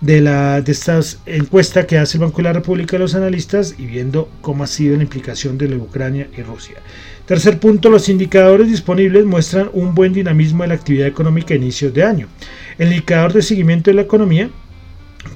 de, 0.00 0.20
la, 0.20 0.60
de 0.60 0.72
esta 0.72 1.00
encuesta 1.26 1.86
que 1.86 1.98
hace 1.98 2.18
el 2.18 2.22
Banco 2.22 2.38
de 2.38 2.44
la 2.44 2.52
República 2.52 2.96
a 2.96 3.00
los 3.00 3.14
analistas 3.14 3.74
y 3.78 3.86
viendo 3.86 4.30
cómo 4.40 4.64
ha 4.64 4.66
sido 4.66 4.96
la 4.96 5.02
implicación 5.02 5.58
de 5.58 5.68
la 5.68 5.76
Ucrania 5.76 6.28
y 6.36 6.42
Rusia. 6.42 6.76
Tercer 7.26 7.58
punto, 7.58 7.88
los 7.88 8.10
indicadores 8.10 8.68
disponibles 8.68 9.24
muestran 9.24 9.70
un 9.72 9.94
buen 9.94 10.12
dinamismo 10.12 10.62
de 10.62 10.68
la 10.68 10.74
actividad 10.74 11.06
económica 11.06 11.54
a 11.54 11.56
inicios 11.56 11.94
de 11.94 12.04
año. 12.04 12.28
El 12.76 12.88
indicador 12.88 13.32
de 13.32 13.40
seguimiento 13.40 13.90
de 13.90 13.94
la 13.94 14.02
economía 14.02 14.50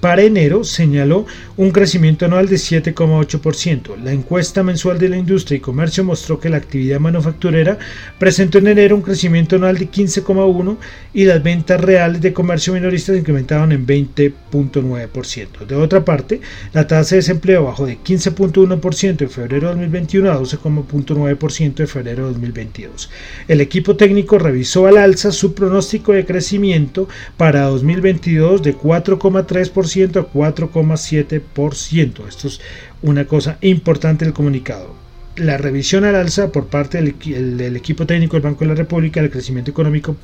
para 0.01 0.23
enero 0.23 0.65
señaló 0.65 1.27
un 1.57 1.71
crecimiento 1.71 2.25
anual 2.27 2.49
de 2.49 2.57
7,8%. 2.57 3.97
La 4.03 4.13
encuesta 4.13 4.63
mensual 4.63 4.99
de 4.99 5.09
la 5.09 5.17
industria 5.17 5.57
y 5.57 5.61
comercio 5.61 6.05
mostró 6.05 6.39
que 6.39 6.49
la 6.49 6.57
actividad 6.57 7.01
manufacturera 7.01 7.79
presentó 8.19 8.59
en 8.59 8.69
enero 8.69 8.95
un 8.95 9.03
crecimiento 9.03 9.57
anual 9.57 9.77
de 9.77 9.91
15,1% 9.91 10.77
y 11.15 11.25
las 11.25 11.43
ventas 11.43 11.81
reales 11.81 12.21
de 12.21 12.33
comercio 12.33 12.73
minorista 12.73 13.13
se 13.13 13.19
incrementaron 13.19 13.73
en 13.73 13.87
20,9%. 13.87 15.67
De 15.67 15.75
otra 15.75 16.05
parte, 16.05 16.41
la 16.73 16.87
tasa 16.87 17.17
de 17.17 17.21
desempleo 17.21 17.65
bajó 17.65 17.87
de 17.87 17.99
15,1% 17.99 19.23
en 19.23 19.31
febrero 19.31 19.69
de 19.69 19.75
2021 19.75 20.31
a 20.31 20.41
12,9% 20.41 21.81
en 21.81 21.89
febrero 21.89 22.27
de 22.27 22.33
2022. 22.35 23.11
El 23.49 23.61
equipo 23.61 23.97
técnico 23.97 24.39
revisó 24.39 24.87
al 24.87 24.99
alza 24.99 25.33
su 25.33 25.55
pronóstico 25.55 26.13
de 26.13 26.25
crecimiento 26.25 27.09
para 27.37 27.63
2022 27.63 28.63
de 28.63 28.77
4,3% 28.77 29.78
a 29.79 30.33
4,7%. 30.33 32.29
Esto 32.29 32.49
es 32.49 32.61
una 33.03 33.25
cosa 33.27 33.59
importante 33.61 34.25
del 34.25 34.35
comunicado. 34.35 34.95
La 35.37 35.57
revisión 35.57 36.05
al 36.05 36.17
alza 36.17 36.51
por 36.51 36.67
parte 36.67 37.01
del, 37.01 37.57
del, 37.57 37.77
equipo 37.77 38.07
técnico 38.07 38.37
del 38.37 38.43
Banco 38.43 38.65
de 38.65 38.69
la 38.69 38.75
República 38.75 39.21
del 39.21 39.31
crecimiento 39.31 39.71
económico 39.71 40.17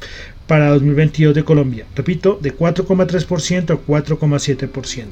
para 0.48 0.70
2022 0.70 1.34
de 1.34 1.44
Colombia. 1.44 1.86
Repito, 1.94 2.38
de 2.42 2.56
4,3% 2.56 3.70
a 3.70 3.78
4,7%. 3.86 5.06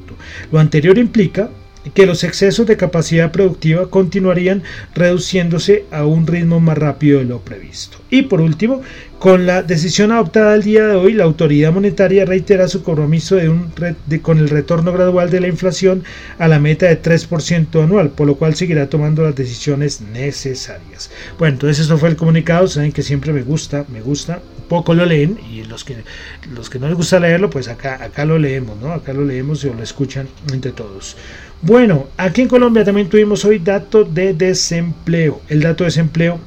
Lo 0.51 0.59
anterior 0.59 0.97
implica 0.97 1.49
que 1.93 2.05
los 2.05 2.23
excesos 2.23 2.65
de 2.65 2.77
capacidad 2.77 3.31
productiva 3.31 3.89
continuarían 3.89 4.63
reduciéndose 4.95 5.85
a 5.91 6.05
un 6.05 6.27
ritmo 6.27 6.59
más 6.59 6.77
rápido 6.77 7.19
de 7.19 7.25
lo 7.25 7.39
previsto. 7.39 7.97
Y 8.09 8.23
por 8.23 8.41
último, 8.41 8.81
con 9.23 9.45
la 9.45 9.63
decisión 9.63 10.11
adoptada 10.11 10.53
el 10.53 10.63
día 10.63 10.85
de 10.85 10.97
hoy, 10.97 11.13
la 11.13 11.23
autoridad 11.23 11.71
monetaria 11.71 12.25
reitera 12.25 12.67
su 12.67 12.83
compromiso 12.83 13.37
de 13.37 13.47
un 13.47 13.71
con 14.21 14.37
el 14.37 14.49
retorno 14.49 14.91
gradual 14.91 15.29
de 15.29 15.39
la 15.39 15.47
inflación 15.47 16.03
a 16.39 16.49
la 16.49 16.59
meta 16.59 16.87
de 16.87 17.01
3% 17.01 17.81
anual, 17.81 18.09
por 18.09 18.27
lo 18.27 18.35
cual 18.35 18.53
seguirá 18.55 18.89
tomando 18.89 19.23
las 19.23 19.33
decisiones 19.33 20.01
necesarias. 20.01 21.09
Bueno, 21.39 21.53
entonces 21.53 21.85
eso 21.85 21.97
fue 21.97 22.09
el 22.09 22.17
comunicado, 22.17 22.67
saben 22.67 22.91
que 22.91 23.01
siempre 23.01 23.31
me 23.31 23.43
gusta, 23.43 23.85
me 23.87 24.01
gusta, 24.01 24.41
poco 24.67 24.93
lo 24.93 25.05
leen 25.05 25.39
y 25.49 25.63
los 25.63 25.85
que 25.85 25.95
los 26.53 26.69
que 26.69 26.79
no 26.79 26.89
les 26.89 26.97
gusta 26.97 27.17
leerlo, 27.17 27.49
pues 27.49 27.69
acá 27.69 28.03
acá 28.03 28.25
lo 28.25 28.37
leemos, 28.37 28.77
¿no? 28.81 28.91
Acá 28.91 29.13
lo 29.13 29.23
leemos 29.23 29.63
y 29.63 29.67
lo 29.67 29.81
escuchan 29.81 30.27
entre 30.51 30.73
todos. 30.73 31.15
Bueno, 31.61 32.09
aquí 32.17 32.41
en 32.41 32.49
Colombia 32.49 32.83
también 32.83 33.07
tuvimos 33.07 33.45
hoy 33.45 33.59
dato 33.59 34.03
de 34.03 34.33
desempleo. 34.33 35.39
El 35.47 35.61
dato 35.61 35.85
de 35.85 35.91
desempleo 35.91 36.41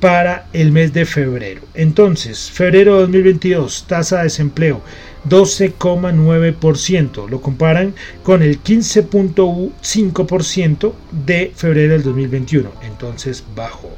para 0.00 0.46
el 0.52 0.72
mes 0.72 0.92
de 0.92 1.04
febrero. 1.04 1.60
Entonces, 1.74 2.50
febrero 2.50 2.94
de 2.94 3.02
2022, 3.02 3.84
tasa 3.86 4.16
de 4.18 4.24
desempleo 4.24 4.82
12,9%. 5.28 7.28
Lo 7.28 7.40
comparan 7.40 7.94
con 8.22 8.42
el 8.42 8.60
15.5% 8.62 10.92
de 11.26 11.52
febrero 11.54 11.92
del 11.92 12.02
2021. 12.02 12.72
Entonces, 12.82 13.44
bajo. 13.54 13.90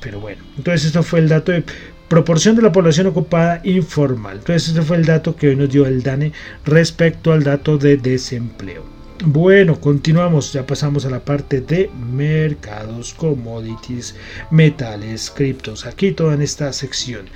pero 0.00 0.20
bueno, 0.20 0.42
entonces 0.56 0.86
esto 0.86 1.02
fue 1.02 1.20
el 1.20 1.28
dato 1.28 1.52
de 1.52 1.64
proporción 2.08 2.56
de 2.56 2.62
la 2.62 2.72
población 2.72 3.06
ocupada 3.06 3.60
informal. 3.64 4.38
Entonces 4.38 4.68
este 4.68 4.82
fue 4.82 4.96
el 4.96 5.06
dato 5.06 5.36
que 5.36 5.48
hoy 5.48 5.56
nos 5.56 5.70
dio 5.70 5.86
el 5.86 6.02
DANE 6.02 6.32
respecto 6.64 7.32
al 7.32 7.44
dato 7.44 7.78
de 7.78 7.96
desempleo. 7.96 8.99
Bueno, 9.22 9.78
continuamos, 9.78 10.50
ya 10.54 10.66
pasamos 10.66 11.04
a 11.04 11.10
la 11.10 11.20
parte 11.20 11.60
de 11.60 11.90
mercados, 12.10 13.12
commodities, 13.12 14.14
metales, 14.50 15.30
criptos, 15.30 15.84
aquí 15.84 16.12
toda 16.12 16.32
en 16.32 16.40
esta 16.40 16.72
sección. 16.72 17.26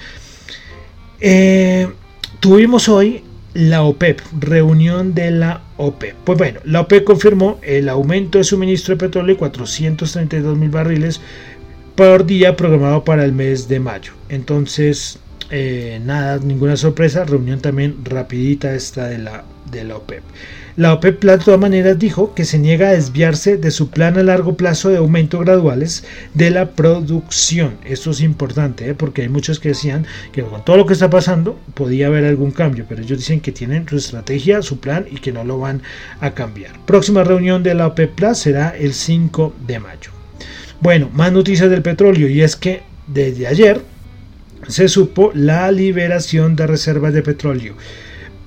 Eh, 1.21 1.87
tuvimos 2.41 2.89
hoy 2.89 3.23
la 3.53 3.83
OPEP, 3.83 4.21
reunión 4.41 5.15
de 5.15 5.31
la 5.31 5.63
OPEP. 5.77 6.15
Pues 6.25 6.39
bueno, 6.39 6.61
la 6.65 6.81
OPEP 6.81 7.05
confirmó 7.05 7.59
el 7.63 7.91
aumento 7.91 8.39
de 8.39 8.45
suministro 8.45 8.95
de 8.95 9.01
petróleo 9.01 9.35
de 9.35 9.39
432 9.39 10.57
mil 10.57 10.71
barriles 10.71 11.21
por 11.97 12.25
día 12.25 12.57
programado 12.57 13.05
para 13.05 13.27
el 13.27 13.33
mes 13.33 13.69
de 13.69 13.81
mayo. 13.81 14.15
Entonces, 14.31 15.19
eh, 15.51 16.01
nada, 16.03 16.39
ninguna 16.39 16.79
sorpresa, 16.79 17.25
reunión 17.25 17.61
también 17.61 17.97
rapidita 18.05 18.75
esta 18.75 19.07
de 19.07 19.19
la, 19.19 19.45
de 19.71 19.85
la 19.85 19.97
OPEP. 19.97 20.23
La 20.77 20.93
OPEP 20.93 21.23
de 21.23 21.39
todas 21.39 21.61
maneras 21.61 22.01
dijo 22.01 22.35
que 22.35 22.45
se 22.45 22.59
niega 22.59 22.89
a 22.89 22.95
desviarse 22.95 23.57
de 23.57 23.71
su 23.71 23.91
plan 23.91 24.19
a 24.19 24.25
largo 24.25 24.57
plazo 24.57 24.89
de 24.89 24.97
aumento 24.97 25.39
graduales 25.39 26.03
de 26.35 26.51
la 26.51 26.71
producción. 26.71 27.77
Esto 27.85 28.11
es 28.11 28.21
importante 28.21 28.89
¿eh? 28.91 28.95
porque 28.95 29.23
hay 29.23 29.29
muchos 29.29 29.61
que 29.61 29.69
decían 29.69 30.05
que 30.33 30.43
con 30.43 30.65
todo 30.65 30.77
lo 30.77 30.85
que 30.85 30.95
está 30.95 31.09
pasando 31.09 31.57
podía 31.75 32.09
haber 32.09 32.25
algún 32.25 32.51
cambio, 32.51 32.87
pero 32.89 33.03
ellos 33.03 33.19
dicen 33.19 33.39
que 33.39 33.53
tienen 33.53 33.89
su 33.89 33.99
estrategia, 33.99 34.63
su 34.63 34.81
plan 34.81 35.07
y 35.09 35.19
que 35.19 35.31
no 35.31 35.45
lo 35.45 35.61
van 35.61 35.81
a 36.19 36.33
cambiar. 36.33 36.73
Próxima 36.87 37.23
reunión 37.23 37.63
de 37.63 37.75
la 37.75 37.87
OPEP 37.87 38.13
Plus 38.17 38.39
será 38.39 38.71
el 38.71 38.95
5 38.95 39.55
de 39.69 39.79
mayo. 39.79 40.11
Bueno, 40.81 41.09
más 41.15 41.31
noticias 41.31 41.71
del 41.71 41.83
petróleo 41.83 42.29
y 42.29 42.43
es 42.43 42.57
que 42.57 42.83
desde 43.07 43.47
ayer 43.47 43.81
se 44.67 44.89
supo 44.89 45.31
la 45.35 45.71
liberación 45.71 46.57
de 46.57 46.67
reservas 46.67 47.15
de 47.15 47.23
petróleo 47.23 47.77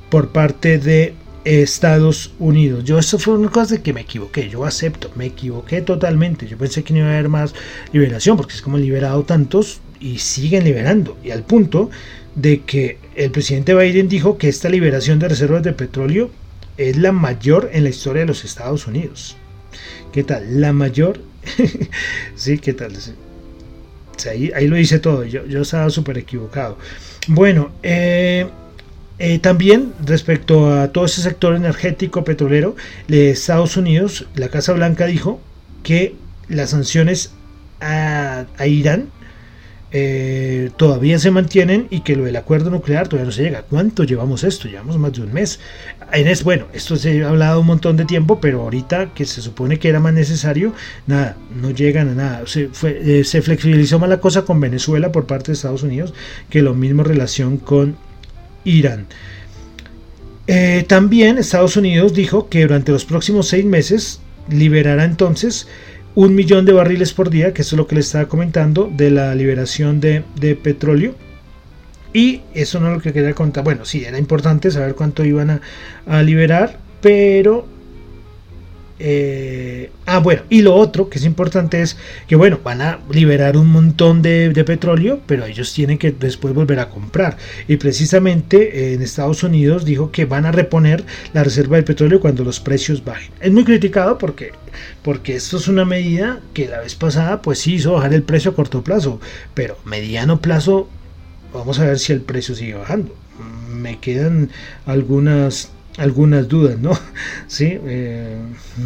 por 0.09 0.33
parte 0.33 0.77
de 0.77 1.13
Estados 1.47 2.33
Unidos. 2.39 2.83
Yo 2.83 2.99
esto 2.99 3.17
fue 3.17 3.37
una 3.37 3.49
cosa 3.49 3.75
de 3.75 3.81
que 3.81 3.93
me 3.93 4.01
equivoqué, 4.01 4.49
yo 4.49 4.65
acepto, 4.65 5.09
me 5.15 5.27
equivoqué 5.27 5.81
totalmente. 5.81 6.45
Yo 6.45 6.57
pensé 6.57 6.83
que 6.83 6.93
no 6.93 6.99
iba 6.99 7.07
a 7.07 7.13
haber 7.13 7.29
más 7.29 7.53
liberación 7.93 8.35
porque 8.35 8.53
es 8.53 8.61
como 8.61 8.77
liberado 8.77 9.23
tantos 9.23 9.79
y 10.01 10.17
siguen 10.17 10.65
liberando. 10.65 11.17
Y 11.23 11.31
al 11.31 11.43
punto 11.43 11.89
de 12.35 12.63
que 12.63 12.97
el 13.15 13.31
presidente 13.31 13.73
Biden 13.73 14.09
dijo 14.09 14.37
que 14.37 14.49
esta 14.49 14.67
liberación 14.67 15.19
de 15.19 15.29
reservas 15.29 15.63
de 15.63 15.71
petróleo 15.71 16.29
es 16.75 16.97
la 16.97 17.13
mayor 17.13 17.69
en 17.71 17.83
la 17.83 17.89
historia 17.89 18.23
de 18.23 18.27
los 18.27 18.43
Estados 18.43 18.85
Unidos. 18.85 19.37
¿Qué 20.11 20.25
tal? 20.25 20.59
La 20.59 20.73
mayor. 20.73 21.21
sí, 22.35 22.57
¿qué 22.57 22.73
tal? 22.73 22.91
ahí, 24.29 24.51
ahí, 24.53 24.67
lo 24.67 24.75
dice 24.75 24.99
todo. 24.99 25.23
Yo, 25.23 25.45
yo 25.45 25.61
estaba 25.61 25.89
súper 25.89 26.17
equivocado. 26.17 26.77
Bueno, 27.29 27.71
eh 27.83 28.45
eh, 29.19 29.39
también 29.39 29.93
respecto 30.05 30.71
a 30.71 30.89
todo 30.89 31.05
ese 31.05 31.21
sector 31.21 31.55
energético 31.55 32.23
petrolero 32.23 32.75
de 33.07 33.31
Estados 33.31 33.75
Unidos, 33.75 34.27
la 34.35 34.49
Casa 34.49 34.73
Blanca 34.73 35.07
dijo 35.07 35.41
que 35.81 36.15
las 36.49 36.69
sanciones 36.69 37.31
a, 37.79 38.45
Irán 38.65 39.09
eh, 39.91 40.69
todavía 40.77 41.17
se 41.17 41.31
mantienen 41.31 41.87
y 41.89 42.01
que 42.01 42.15
lo 42.15 42.25
del 42.25 42.35
acuerdo 42.35 42.69
nuclear 42.69 43.07
todavía 43.07 43.25
no 43.25 43.31
se 43.31 43.41
llega. 43.41 43.63
¿Cuánto 43.63 44.03
llevamos 44.03 44.43
esto? 44.43 44.67
Llevamos 44.67 44.97
más 44.97 45.13
de 45.13 45.21
un 45.21 45.33
mes. 45.33 45.59
Es, 46.13 46.43
bueno, 46.43 46.67
esto 46.73 46.95
se 46.95 47.23
ha 47.23 47.29
hablado 47.29 47.61
un 47.61 47.67
montón 47.67 47.97
de 47.97 48.05
tiempo, 48.05 48.39
pero 48.39 48.61
ahorita 48.61 49.13
que 49.15 49.25
se 49.25 49.41
supone 49.41 49.79
que 49.79 49.89
era 49.89 49.99
más 49.99 50.13
necesario, 50.13 50.73
nada, 51.07 51.37
no 51.59 51.71
llegan 51.71 52.09
a 52.09 52.13
nada. 52.13 52.41
Se, 52.45 52.69
eh, 52.83 53.23
se 53.23 53.41
flexibilizó 53.41 53.97
más 53.97 54.09
la 54.09 54.19
cosa 54.19 54.43
con 54.43 54.59
Venezuela 54.59 55.11
por 55.11 55.25
parte 55.25 55.47
de 55.47 55.53
Estados 55.53 55.81
Unidos 55.81 56.13
que 56.49 56.61
lo 56.61 56.75
mismo 56.75 57.03
relación 57.03 57.57
con 57.57 57.97
Irán. 58.63 59.07
Eh, 60.47 60.85
también 60.87 61.37
Estados 61.37 61.75
Unidos 61.75 62.13
dijo 62.13 62.47
que 62.47 62.61
durante 62.61 62.91
los 62.91 63.03
próximos 63.03 63.49
seis 63.49 63.65
meses 63.65 64.21
liberará 64.49 65.03
entonces 65.03 65.67
un 66.15 66.33
millón 66.33 66.65
de 66.65 66.73
barriles 66.73 67.13
por 67.13 67.29
día, 67.29 67.53
que 67.53 67.61
es 67.61 67.73
lo 67.73 67.85
que 67.85 67.95
le 67.95 68.01
estaba 68.01 68.27
comentando, 68.27 68.91
de 68.91 69.11
la 69.11 69.35
liberación 69.35 69.99
de, 69.99 70.23
petróleo. 70.63 71.13
Y 72.13 72.41
eso 72.53 72.79
no 72.79 72.87
es 72.87 72.93
lo 72.95 73.01
que 73.01 73.13
quería 73.13 73.33
contar. 73.35 73.63
Bueno, 73.63 73.85
sí, 73.85 74.03
era 74.03 74.17
importante 74.17 74.71
saber 74.71 74.95
cuánto 74.95 75.23
iban 75.23 75.51
a, 75.51 75.61
a 76.07 76.23
liberar, 76.23 76.79
pero 77.01 77.67
eh, 78.99 79.91
ah, 80.07 80.19
bueno, 80.19 80.41
y 80.49 80.61
lo 80.61 80.73
otro 80.73 81.09
que 81.09 81.19
es 81.19 81.25
importante 81.25 81.81
es 81.81 81.97
que, 82.27 82.35
bueno, 82.35 82.59
van 82.63 82.81
a 82.81 82.99
liberar 83.11 83.55
un 83.57 83.67
montón 83.67 84.21
de, 84.21 84.51
petróleo, 84.65 85.21
pero 85.27 85.45
ellos 85.45 85.71
tienen 85.73 85.97
que 85.97 86.11
después 86.11 86.53
volver 86.53 86.79
a 86.79 86.89
comprar. 86.89 87.37
Y 87.67 87.77
precisamente 87.77 88.93
en 88.93 89.01
Estados 89.01 89.43
Unidos 89.43 89.85
dijo 89.85 90.11
que 90.11 90.25
van 90.25 90.45
a 90.45 90.51
reponer 90.51 91.03
la 91.33 91.43
reserva 91.43 91.77
de 91.77 91.83
petróleo 91.83 92.19
cuando 92.19 92.43
los 92.43 92.59
precios 92.59 93.03
bajen. 93.03 93.31
Es 93.39 93.51
muy 93.51 93.63
criticado 93.63 94.17
porque, 94.17 94.51
porque 95.03 95.35
esto 95.35 95.57
es 95.57 95.67
una 95.67 95.85
medida 95.85 96.39
que 96.53 96.67
la 96.67 96.79
vez 96.79 96.95
pasada, 96.95 97.41
pues 97.41 97.59
sí 97.59 97.75
hizo 97.75 97.93
bajar 97.93 98.13
el 98.13 98.23
precio 98.23 98.51
a 98.51 98.55
corto 98.55 98.83
plazo, 98.83 99.19
pero 99.53 99.77
mediano 99.85 100.41
plazo, 100.41 100.89
vamos 101.53 101.79
a 101.79 101.85
ver 101.85 101.99
si 101.99 102.13
el 102.13 102.21
precio 102.21 102.55
sigue 102.55 102.73
bajando. 102.73 103.15
Me 103.71 103.99
quedan 103.99 104.49
algunas 104.87 105.71
algunas 105.97 106.47
dudas, 106.47 106.77
¿no? 106.79 106.91
Sí, 107.47 107.77
eh, 107.85 108.37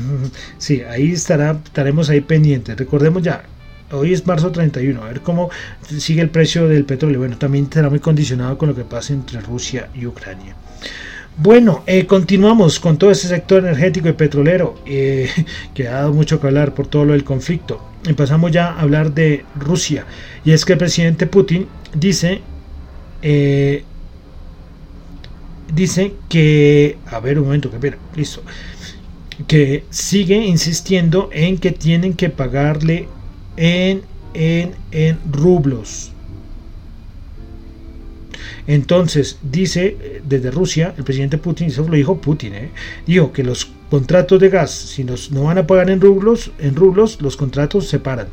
sí, 0.58 0.82
ahí 0.82 1.12
estará, 1.12 1.60
estaremos 1.64 2.10
ahí 2.10 2.22
pendientes. 2.22 2.78
Recordemos 2.78 3.22
ya, 3.22 3.44
hoy 3.92 4.14
es 4.14 4.26
marzo 4.26 4.52
31, 4.52 5.02
a 5.04 5.08
ver 5.08 5.22
cómo 5.22 5.50
sigue 5.98 6.22
el 6.22 6.30
precio 6.30 6.68
del 6.68 6.86
petróleo. 6.86 7.20
Bueno, 7.20 7.38
también 7.38 7.66
estará 7.66 7.90
muy 7.90 8.00
condicionado 8.00 8.58
con 8.58 8.70
lo 8.70 8.76
que 8.76 8.84
pasa 8.84 9.14
entre 9.14 9.42
Rusia 9.42 9.90
y 9.94 10.06
Ucrania. 10.06 10.56
Bueno, 11.38 11.84
eh, 11.88 12.06
continuamos 12.06 12.80
con 12.80 12.98
todo 12.98 13.10
ese 13.10 13.28
sector 13.28 13.64
energético 13.64 14.10
y 14.10 14.14
petrolero 14.14 14.76
eh, 14.86 15.30
que 15.74 15.88
ha 15.88 15.94
dado 15.94 16.14
mucho 16.14 16.40
que 16.40 16.48
hablar 16.48 16.74
por 16.74 16.88
todo 16.88 17.06
lo 17.06 17.14
del 17.14 17.24
conflicto. 17.24 17.82
Empezamos 18.06 18.52
ya 18.52 18.68
a 18.68 18.82
hablar 18.82 19.14
de 19.14 19.46
Rusia 19.56 20.06
y 20.44 20.52
es 20.52 20.66
que 20.66 20.74
el 20.74 20.80
presidente 20.80 21.28
Putin 21.28 21.68
dice 21.94 22.42
dice 25.74 26.14
que, 26.30 26.98
a 27.08 27.20
ver 27.20 27.40
un 27.40 27.46
momento, 27.46 27.72
que 27.72 27.96
listo, 28.16 28.42
que 29.48 29.84
sigue 29.90 30.38
insistiendo 30.38 31.30
en 31.32 31.58
que 31.58 31.72
tienen 31.72 32.14
que 32.14 32.30
pagarle 32.30 33.08
en, 33.58 34.02
en, 34.34 34.74
en 34.92 35.20
rublos. 35.32 36.12
Entonces, 38.68 39.40
dice 39.42 39.98
eh, 40.00 40.22
desde 40.28 40.52
Rusia, 40.52 40.94
el 40.98 41.04
presidente 41.04 41.38
Putin, 41.38 41.68
eso 41.68 41.88
lo 41.88 41.96
dijo 41.96 42.22
Putin, 42.22 42.54
eh, 42.54 42.70
dijo 43.08 43.32
que 43.32 43.44
los 43.44 43.72
contratos 43.90 44.40
de 44.40 44.50
gas, 44.50 44.72
si 44.72 45.04
no 45.04 45.44
van 45.44 45.58
a 45.58 45.68
pagar 45.68 45.90
en 45.90 46.00
rublos, 46.00 46.52
en 46.60 46.76
rublos, 46.76 47.20
los 47.22 47.36
contratos 47.36 47.88
se 47.88 48.00
paran. 48.00 48.28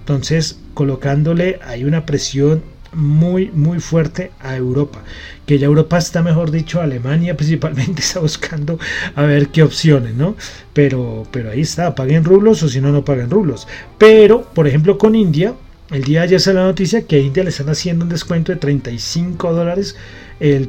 Entonces, 0.00 0.58
colocándole 0.74 1.60
hay 1.64 1.84
una 1.84 2.04
presión 2.04 2.62
muy, 2.92 3.50
muy 3.50 3.80
fuerte 3.80 4.32
a 4.40 4.56
Europa. 4.56 5.02
Que 5.46 5.58
ya 5.58 5.66
Europa 5.66 5.98
está, 5.98 6.22
mejor 6.22 6.50
dicho, 6.50 6.80
Alemania 6.80 7.36
principalmente 7.36 8.00
está 8.00 8.20
buscando 8.20 8.78
a 9.14 9.22
ver 9.22 9.48
qué 9.48 9.62
opciones, 9.62 10.14
¿no? 10.14 10.36
Pero, 10.72 11.26
pero 11.30 11.50
ahí 11.50 11.60
está, 11.60 11.94
paguen 11.94 12.24
rublos 12.24 12.62
o 12.62 12.68
si 12.68 12.80
no, 12.80 12.92
no 12.92 13.04
paguen 13.04 13.30
rublos. 13.30 13.66
Pero, 13.98 14.42
por 14.54 14.66
ejemplo, 14.66 14.98
con 14.98 15.14
India, 15.14 15.54
el 15.90 16.04
día 16.04 16.20
de 16.20 16.26
ayer 16.26 16.40
salió 16.40 16.60
la 16.60 16.66
noticia 16.66 17.06
que 17.06 17.16
a 17.16 17.20
India 17.20 17.44
le 17.44 17.50
están 17.50 17.68
haciendo 17.68 18.04
un 18.04 18.08
descuento 18.08 18.52
de 18.52 18.58
35 18.58 19.52
dólares 19.52 19.96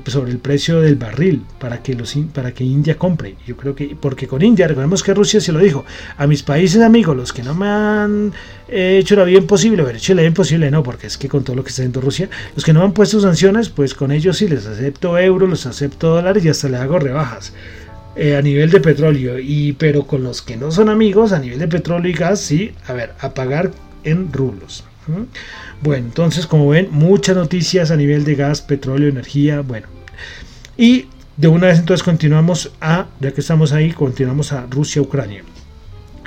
sobre 0.06 0.32
el 0.32 0.38
precio 0.38 0.82
del 0.82 0.96
barril 0.96 1.44
para 1.60 1.82
que, 1.82 1.96
los, 1.96 2.16
para 2.34 2.52
que 2.54 2.64
India 2.64 2.98
compre. 2.98 3.36
Yo 3.48 3.58
creo 3.58 3.76
que, 3.76 3.96
porque 4.00 4.28
con 4.28 4.42
India, 4.42 4.68
recordemos 4.68 5.02
que 5.02 5.14
Rusia 5.14 5.42
se 5.42 5.52
lo 5.52 5.60
dijo, 5.60 5.86
a 6.18 6.28
mis 6.28 6.44
países 6.44 6.82
amigos, 6.82 7.16
los 7.16 7.34
que 7.34 7.44
no 7.44 7.54
me 7.56 7.68
han 7.68 8.34
eh, 8.68 8.98
hecho 9.02 9.16
la 9.16 9.24
vida 9.24 9.40
imposible, 9.40 9.84
o 9.84 9.90
hecho 9.90 10.14
la 10.14 10.22
vida 10.22 10.30
imposible, 10.30 10.70
no, 10.70 10.84
porque 10.84 11.08
es 11.08 11.18
que 11.18 11.28
con 11.28 11.44
todo 11.44 11.56
lo 11.56 11.64
que 11.64 11.70
está 11.70 11.82
haciendo 11.82 12.02
Rusia, 12.02 12.30
los 12.56 12.64
que 12.64 12.74
no 12.74 12.84
han 12.84 12.94
puesto 12.94 13.20
sanciones, 13.20 13.70
pues 13.70 13.94
con 13.94 14.12
ellos 14.12 14.38
sí 14.38 14.48
les 14.48 14.66
acepto 14.66 15.18
euros, 15.18 15.50
los 15.50 15.66
acepto 15.66 16.10
dólares 16.16 16.46
y 16.46 16.50
hasta 16.50 16.70
le 16.70 16.78
hago 16.78 17.00
rebajas. 17.00 17.54
Eh, 18.16 18.36
a 18.36 18.44
nivel 18.44 18.70
de 18.70 18.80
petróleo 18.80 19.40
y 19.40 19.74
pero 19.74 20.06
con 20.06 20.24
los 20.24 20.44
que 20.44 20.56
no 20.56 20.70
son 20.70 20.90
amigos 20.90 21.32
a 21.32 21.40
nivel 21.40 21.58
de 21.58 21.68
petróleo 21.68 22.12
y 22.12 22.14
gas 22.14 22.40
sí 22.40 22.72
a 22.86 22.94
ver 22.94 23.16
a 23.20 23.34
pagar 23.34 23.72
en 24.04 24.32
rublos 24.32 24.84
bueno, 25.84 26.08
entonces 26.08 26.48
como 26.48 26.70
ven, 26.70 26.88
muchas 26.92 27.36
noticias 27.36 27.92
a 27.92 27.98
nivel 27.98 28.24
de 28.24 28.36
gas, 28.36 28.62
petróleo, 28.62 29.10
energía, 29.10 29.62
bueno. 29.62 29.88
Y 30.78 31.08
de 31.36 31.48
una 31.48 31.68
vez 31.68 31.80
entonces 31.80 32.04
continuamos 32.04 32.72
a, 32.80 33.08
ya 33.20 33.32
que 33.32 33.42
estamos 33.42 33.74
ahí, 33.74 33.92
continuamos 33.92 34.54
a 34.54 34.66
Rusia-Ucrania. 34.70 35.44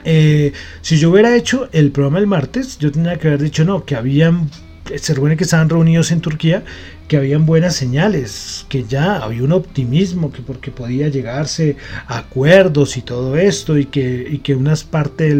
Eh, 0.04 0.52
si 0.82 0.98
yo 0.98 1.10
hubiera 1.10 1.34
hecho 1.34 1.68
el 1.72 1.90
programa 1.90 2.18
el 2.18 2.26
martes, 2.26 2.78
yo 2.78 2.92
tendría 2.92 3.18
que 3.18 3.28
haber 3.28 3.42
dicho 3.42 3.64
no, 3.64 3.84
que 3.84 3.96
habían, 3.96 4.50
se 4.84 5.14
supone 5.14 5.36
que 5.36 5.44
estaban 5.44 5.68
reunidos 5.68 6.12
en 6.12 6.20
Turquía, 6.20 6.62
que 7.08 7.16
habían 7.16 7.46
buenas 7.46 7.74
señales, 7.74 8.66
que 8.68 8.84
ya 8.84 9.16
había 9.16 9.42
un 9.42 9.52
optimismo, 9.52 10.32
que 10.32 10.42
porque 10.42 10.70
podía 10.70 11.08
llegarse 11.08 11.76
a 12.06 12.18
acuerdos 12.18 12.96
y 12.96 13.02
todo 13.02 13.36
esto, 13.36 13.78
y 13.78 13.86
que, 13.86 14.26
y 14.30 14.38
que 14.38 14.54
unas 14.54 14.84
partes 14.84 15.34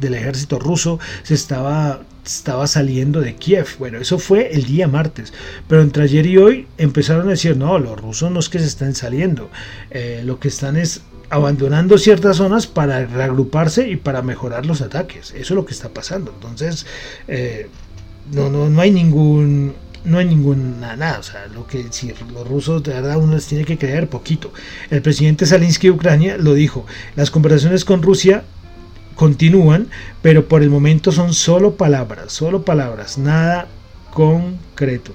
del 0.00 0.14
ejército 0.14 0.58
ruso 0.58 0.98
se 1.22 1.34
estaba 1.34 2.02
estaba 2.24 2.66
saliendo 2.66 3.20
de 3.20 3.34
Kiev. 3.36 3.66
Bueno, 3.78 3.98
eso 3.98 4.18
fue 4.18 4.52
el 4.52 4.64
día 4.64 4.88
martes. 4.88 5.32
Pero 5.68 5.82
entre 5.82 6.04
ayer 6.04 6.26
y 6.26 6.36
hoy 6.36 6.66
empezaron 6.78 7.26
a 7.26 7.30
decir, 7.30 7.56
no, 7.56 7.78
los 7.78 8.00
rusos 8.00 8.30
no 8.30 8.40
es 8.40 8.48
que 8.48 8.58
se 8.58 8.66
están 8.66 8.94
saliendo. 8.94 9.50
Eh, 9.90 10.22
lo 10.24 10.38
que 10.38 10.48
están 10.48 10.76
es 10.76 11.02
abandonando 11.30 11.96
ciertas 11.96 12.38
zonas 12.38 12.66
para 12.66 13.06
reagruparse 13.06 13.88
y 13.88 13.96
para 13.96 14.22
mejorar 14.22 14.66
los 14.66 14.80
ataques. 14.80 15.30
Eso 15.30 15.38
es 15.38 15.50
lo 15.50 15.64
que 15.64 15.72
está 15.72 15.88
pasando. 15.88 16.32
Entonces, 16.34 16.86
eh, 17.28 17.68
no, 18.32 18.50
no, 18.50 18.68
no 18.68 18.80
hay 18.80 18.90
ningún... 18.90 19.74
No 20.02 20.16
hay 20.16 20.24
ninguna 20.24 20.96
nada, 20.96 21.18
o 21.18 21.22
sea, 21.22 21.46
lo 21.48 21.66
que 21.66 21.88
si 21.90 22.10
los 22.32 22.48
rusos 22.48 22.82
de 22.82 22.94
verdad 22.94 23.18
uno 23.18 23.34
les 23.34 23.46
tiene 23.46 23.66
que 23.66 23.76
creer 23.76 24.08
poquito. 24.08 24.50
El 24.90 25.02
presidente 25.02 25.44
Zalinsky 25.44 25.88
de 25.88 25.90
Ucrania 25.90 26.38
lo 26.38 26.54
dijo, 26.54 26.86
las 27.16 27.30
conversaciones 27.30 27.84
con 27.84 28.00
Rusia 28.00 28.44
continúan, 29.20 29.88
pero 30.22 30.48
por 30.48 30.62
el 30.62 30.70
momento 30.70 31.12
son 31.12 31.34
solo 31.34 31.74
palabras, 31.74 32.32
solo 32.32 32.62
palabras, 32.62 33.18
nada 33.18 33.68
concreto. 34.14 35.12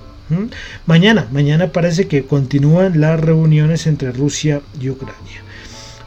Mañana, 0.86 1.28
mañana 1.32 1.72
parece 1.72 2.08
que 2.08 2.24
continúan 2.24 3.02
las 3.02 3.20
reuniones 3.20 3.88
entre 3.88 4.12
Rusia 4.12 4.62
y 4.80 4.92
Ucrania. 4.92 5.42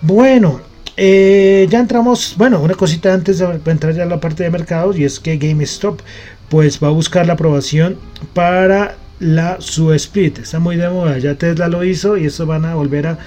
Bueno, 0.00 0.60
eh, 0.96 1.66
ya 1.68 1.80
entramos, 1.80 2.36
bueno, 2.38 2.60
una 2.60 2.74
cosita 2.74 3.12
antes 3.12 3.40
de 3.40 3.60
entrar 3.66 3.92
ya 3.92 4.04
a 4.04 4.06
la 4.06 4.20
parte 4.20 4.44
de 4.44 4.50
mercados 4.50 4.96
y 4.96 5.02
es 5.02 5.18
que 5.18 5.36
GameStop 5.36 6.00
pues 6.48 6.80
va 6.80 6.86
a 6.86 6.92
buscar 6.92 7.26
la 7.26 7.32
aprobación 7.32 7.96
para 8.32 8.94
la 9.18 9.60
su 9.60 9.92
split. 9.92 10.38
Está 10.38 10.60
muy 10.60 10.76
de 10.76 10.88
moda, 10.88 11.18
ya 11.18 11.34
Tesla 11.34 11.66
lo 11.66 11.82
hizo 11.82 12.16
y 12.16 12.26
eso 12.26 12.46
van 12.46 12.64
a 12.64 12.76
volver 12.76 13.08
a, 13.08 13.18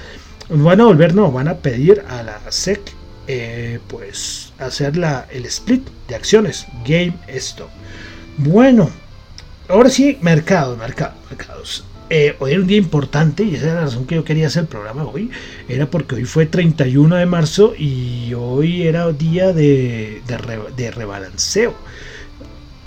van 0.49 0.79
a 0.79 0.85
volver, 0.85 1.13
no, 1.13 1.29
van 1.29 1.49
a 1.49 1.55
pedir 1.55 2.03
a 2.07 2.23
la 2.23 2.39
SEC 2.49 3.00
eh, 3.33 3.79
pues 3.87 4.51
hacer 4.59 4.97
la, 4.97 5.25
el 5.31 5.45
split 5.45 5.87
de 6.09 6.15
acciones 6.15 6.67
Game 6.85 7.13
Stop. 7.29 7.69
Bueno, 8.35 8.89
ahora 9.69 9.89
sí, 9.89 10.17
mercado, 10.21 10.75
mercado, 10.75 11.13
mercados. 11.29 11.85
Eh, 12.09 12.35
hoy 12.39 12.51
era 12.51 12.59
un 12.59 12.67
día 12.67 12.77
importante 12.77 13.43
y 13.43 13.55
esa 13.55 13.67
es 13.67 13.73
la 13.73 13.81
razón 13.81 14.05
que 14.05 14.15
yo 14.15 14.25
quería 14.25 14.47
hacer 14.47 14.63
el 14.63 14.67
programa 14.67 15.05
hoy. 15.05 15.31
Era 15.69 15.89
porque 15.89 16.15
hoy 16.15 16.25
fue 16.25 16.45
31 16.45 17.15
de 17.15 17.25
marzo 17.25 17.73
y 17.77 18.33
hoy 18.33 18.85
era 18.85 19.09
día 19.13 19.53
de, 19.53 20.21
de 20.75 20.91
rebalanceo. 20.91 21.73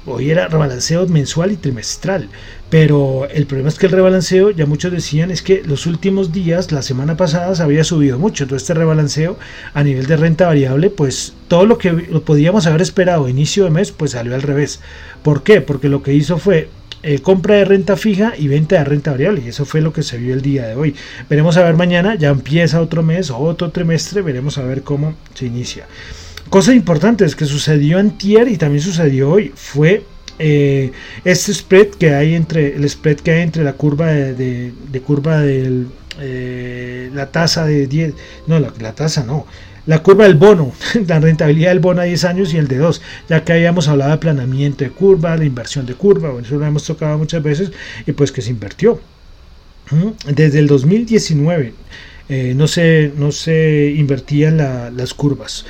Hoy 0.05 0.31
era 0.31 0.49
rebalanceo 0.49 1.07
mensual 1.07 1.53
y 1.53 1.57
trimestral. 1.57 2.29
Pero 2.75 3.29
el 3.33 3.47
problema 3.47 3.69
es 3.69 3.79
que 3.79 3.87
el 3.87 3.93
rebalanceo, 3.93 4.51
ya 4.51 4.67
muchos 4.67 4.91
decían, 4.91 5.31
es 5.31 5.43
que 5.43 5.63
los 5.65 5.87
últimos 5.87 6.33
días, 6.33 6.73
la 6.73 6.83
semana 6.83 7.17
pasada, 7.17 7.55
se 7.55 7.63
había 7.63 7.85
subido 7.85 8.19
mucho. 8.19 8.43
Entonces 8.43 8.65
este 8.65 8.75
rebalanceo 8.75 9.39
a 9.75 9.85
nivel 9.85 10.07
de 10.07 10.17
renta 10.17 10.47
variable, 10.47 10.91
pues 10.91 11.35
todo 11.47 11.67
lo 11.67 11.79
que 11.79 11.93
lo 11.93 12.25
podíamos 12.25 12.67
haber 12.67 12.83
esperado 12.83 13.29
inicio 13.29 13.63
de 13.63 13.71
mes, 13.71 13.93
pues 13.93 14.11
salió 14.11 14.35
al 14.35 14.43
revés. 14.43 14.81
¿Por 15.23 15.45
qué? 15.45 15.61
Porque 15.61 15.89
lo 15.89 16.03
que 16.03 16.15
hizo 16.15 16.37
fue 16.37 16.69
eh, 17.05 17.21
compra 17.21 17.55
de 17.55 17.65
renta 17.65 17.97
fija 17.97 18.33
y 18.37 18.49
venta 18.49 18.79
de 18.79 18.83
renta 18.83 19.13
variable. 19.13 19.43
Y 19.47 19.51
eso 19.51 19.65
fue 19.65 19.81
lo 19.81 19.93
que 19.93 20.03
se 20.03 20.19
vio 20.19 20.35
el 20.35 20.43
día 20.43 20.67
de 20.67 20.75
hoy. 20.75 20.97
Veremos 21.31 21.57
a 21.57 21.63
ver 21.63 21.77
mañana, 21.77 22.17
ya 22.17 22.31
empieza 22.31 22.81
otro 22.81 23.05
mes 23.05 23.31
o 23.31 23.39
otro 23.39 23.71
trimestre, 23.71 24.21
veremos 24.21 24.59
a 24.59 24.65
ver 24.65 24.83
cómo 24.83 25.15
se 25.35 25.47
inicia. 25.47 25.87
Cosa 26.51 26.75
importante 26.75 27.25
es 27.25 27.37
que 27.37 27.47
sucedió 27.47 28.01
antier 28.01 28.49
y 28.49 28.57
también 28.57 28.83
sucedió 28.83 29.31
hoy. 29.31 29.53
Fue 29.55 30.03
eh, 30.39 30.91
este 31.25 31.55
spread 31.55 31.89
que 31.91 32.13
hay 32.13 32.35
entre 32.35 32.75
el 32.75 32.89
spread 32.89 33.19
que 33.19 33.31
hay 33.31 33.43
entre 33.43 33.63
la 33.63 33.75
curva 33.75 34.07
de, 34.09 34.73
curva 35.07 35.39
de 35.39 35.85
eh, 36.21 37.11
la 37.15 37.31
tasa 37.31 37.65
de 37.67 37.87
10 37.87 38.15
no 38.49 38.59
la, 38.59 38.71
tasa 38.95 39.23
no 39.23 39.47
la 39.87 40.03
curva 40.03 40.25
del 40.25 40.35
bono 40.35 40.73
la 41.07 41.21
rentabilidad 41.21 41.71
del 41.71 41.79
bono 41.79 42.01
a 42.01 42.05
10 42.05 42.25
años 42.25 42.53
y 42.53 42.57
el 42.57 42.67
de 42.67 42.79
2 42.79 43.01
ya 43.29 43.45
que 43.45 43.53
habíamos 43.53 43.87
hablado 43.87 44.11
de 44.11 44.19
planeamiento 44.19 44.83
de 44.85 44.91
curva 44.91 45.37
la 45.37 45.45
inversión 45.45 45.87
de 45.87 45.95
curva 45.95 46.33
eso 46.41 46.57
lo 46.57 46.67
hemos 46.67 46.85
tocado 46.85 47.17
muchas 47.17 47.43
veces 47.43 47.71
y 48.05 48.11
pues 48.11 48.33
que 48.33 48.43
se 48.43 48.51
invirtió 48.51 49.01
desde 50.27 50.59
el 50.59 50.67
2019 50.67 51.75
eh, 52.29 52.55
no, 52.57 52.67
se, 52.67 53.13
no 53.19 53.31
se 53.33 53.93
invertían 53.97 54.57
las 54.57 55.13
curvas. 55.13 55.67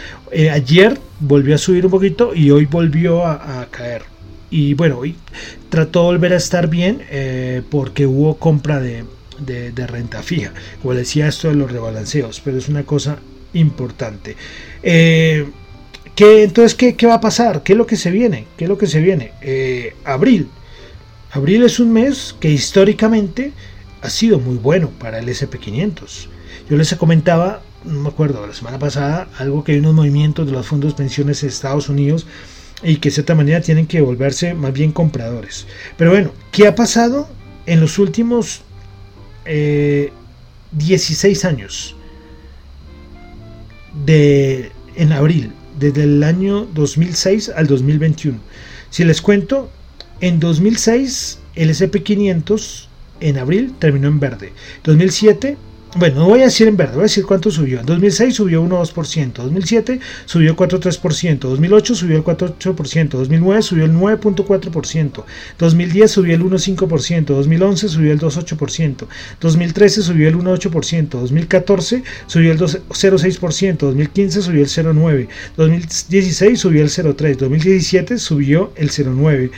ayer 0.53 0.96
volvió 1.18 1.57
a 1.57 1.59
subir 1.59 1.85
un 1.85 1.90
poquito 1.90 2.33
y 2.33 2.53
hoy 2.53 2.64
volvió 2.64 3.27
a 3.27 3.66
caer 3.72 4.13
y 4.54 4.74
bueno, 4.74 4.98
hoy 5.00 5.16
trató 5.68 6.02
de 6.02 6.06
volver 6.06 6.32
a 6.32 6.36
estar 6.36 6.68
bien 6.68 7.02
eh, 7.10 7.60
porque 7.70 8.06
hubo 8.06 8.36
compra 8.36 8.78
de, 8.78 9.04
renta 9.88 10.22
fija. 10.22 10.52
Como 10.80 10.94
decía, 10.94 11.26
esto 11.26 11.48
de 11.48 11.56
los 11.56 11.72
rebalanceos, 11.72 12.40
pero 12.40 12.58
es 12.58 12.68
una 12.68 12.84
cosa 12.84 13.18
importante. 13.52 14.36
Eh, 14.80 15.44
entonces, 16.16 16.76
¿qué, 16.76 17.06
va 17.08 17.14
a 17.14 17.20
pasar? 17.20 17.64
¿Qué 17.64 17.72
es 17.72 17.76
lo 17.76 17.84
que 17.84 17.96
se 17.96 18.12
viene? 18.12 18.46
¿Qué 18.56 18.66
es 18.66 18.68
lo 18.68 18.78
que 18.78 18.86
se 18.86 19.00
viene? 19.00 19.32
Eh, 19.42 19.96
abril. 20.04 20.48
Abril 21.32 21.64
es 21.64 21.80
un 21.80 21.92
mes 21.92 22.36
que 22.38 22.48
históricamente 22.48 23.50
ha 24.02 24.08
sido 24.08 24.38
muy 24.38 24.56
bueno 24.56 24.90
para 25.00 25.18
el 25.18 25.28
SP500. 25.28 26.28
Yo 26.70 26.76
les 26.76 26.94
comentaba, 26.94 27.60
no 27.84 28.02
me 28.02 28.08
acuerdo, 28.08 28.46
la 28.46 28.54
semana 28.54 28.78
pasada, 28.78 29.26
algo 29.36 29.64
que 29.64 29.72
hay 29.72 29.78
unos 29.80 29.94
movimientos 29.94 30.46
de 30.46 30.52
los 30.52 30.64
fondos 30.64 30.92
de 30.92 30.98
pensiones 30.98 31.40
de 31.40 31.48
Estados 31.48 31.88
Unidos 31.88 32.24
y 32.84 32.96
que 32.96 33.08
de 33.08 33.14
cierta 33.14 33.34
manera 33.34 33.60
tienen 33.60 33.86
que 33.86 34.00
volverse 34.00 34.54
más 34.54 34.72
bien 34.72 34.92
compradores. 34.92 35.66
Pero 35.96 36.10
bueno, 36.10 36.32
¿qué 36.52 36.68
ha 36.68 36.74
pasado 36.74 37.28
en 37.66 37.80
los 37.80 37.98
últimos 37.98 38.62
16 39.44 41.44
eh, 41.44 41.48
años? 41.48 41.96
De, 44.06 44.72
en 44.96 45.12
abril, 45.12 45.52
desde 45.78 46.02
el 46.02 46.22
año 46.22 46.66
2006 46.74 47.52
al 47.56 47.66
2021. 47.66 48.38
Si 48.90 49.04
les 49.04 49.22
cuento, 49.22 49.70
en 50.20 50.40
2006 50.40 51.38
el 51.54 51.70
SP500 51.70 52.86
en 53.20 53.38
abril 53.38 53.72
terminó 53.78 54.08
en 54.08 54.20
verde. 54.20 54.52
2007 54.82 55.56
bueno, 55.96 56.20
no 56.20 56.28
voy 56.28 56.40
a 56.40 56.44
decir 56.44 56.66
en 56.66 56.76
verde, 56.76 56.94
voy 56.94 57.02
a 57.02 57.04
decir 57.04 57.24
cuánto 57.24 57.50
subió. 57.50 57.80
En 57.80 57.87
2006 57.87 58.35
subió 58.35 58.62
1,2%, 58.64 59.33
2007 59.33 60.00
subió 60.24 60.57
4,3%, 60.57 61.38
2008 61.38 61.94
subió 61.94 62.16
el 62.16 62.24
4,8%, 62.24 63.09
2009 63.11 63.62
subió 63.62 63.85
el 63.85 63.92
9,4%, 63.92 65.24
2010 65.59 66.11
subió 66.11 66.35
el 66.35 66.42
1,5%, 66.42 67.24
2011 67.26 67.88
subió 67.88 68.12
el 68.12 68.18
2,8%, 68.18 69.07
2013 69.40 70.02
subió 70.02 70.28
el 70.28 70.37
1,8%, 70.37 71.09
2014 71.09 72.02
subió 72.26 72.52
el 72.52 72.59
0,6%, 72.59 73.76
2015 73.78 74.42
subió 74.42 74.62
el 74.62 74.68
0,9%, 74.68 75.28
2016 75.57 76.59
subió 76.59 76.83
el 76.83 76.88
0,3%, 76.88 77.37
2017 77.37 78.18
subió 78.18 78.72
el 78.76 78.90
0,9%. 78.90 79.50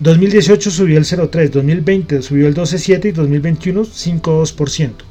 2018 0.00 0.70
subió 0.70 0.96
el 0.96 1.04
0,3, 1.04 1.50
2020 1.50 2.22
subió 2.22 2.46
el 2.46 2.54
12,7 2.54 3.06
y 3.06 3.12
2021 3.12 3.82
5,2%. 3.82 5.07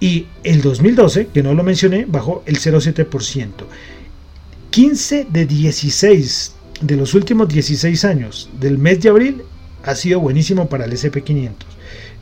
Y 0.00 0.26
el 0.44 0.60
2012, 0.60 1.28
que 1.28 1.42
no 1.42 1.54
lo 1.54 1.62
mencioné, 1.62 2.04
bajó 2.06 2.42
el 2.46 2.58
0,7%. 2.58 3.50
15 4.70 5.26
de 5.30 5.46
16 5.46 6.54
de 6.82 6.96
los 6.96 7.14
últimos 7.14 7.48
16 7.48 8.04
años 8.04 8.50
del 8.60 8.76
mes 8.76 9.00
de 9.00 9.08
abril 9.08 9.42
ha 9.84 9.94
sido 9.94 10.20
buenísimo 10.20 10.68
para 10.68 10.84
el 10.84 10.92
SP500. 10.92 11.54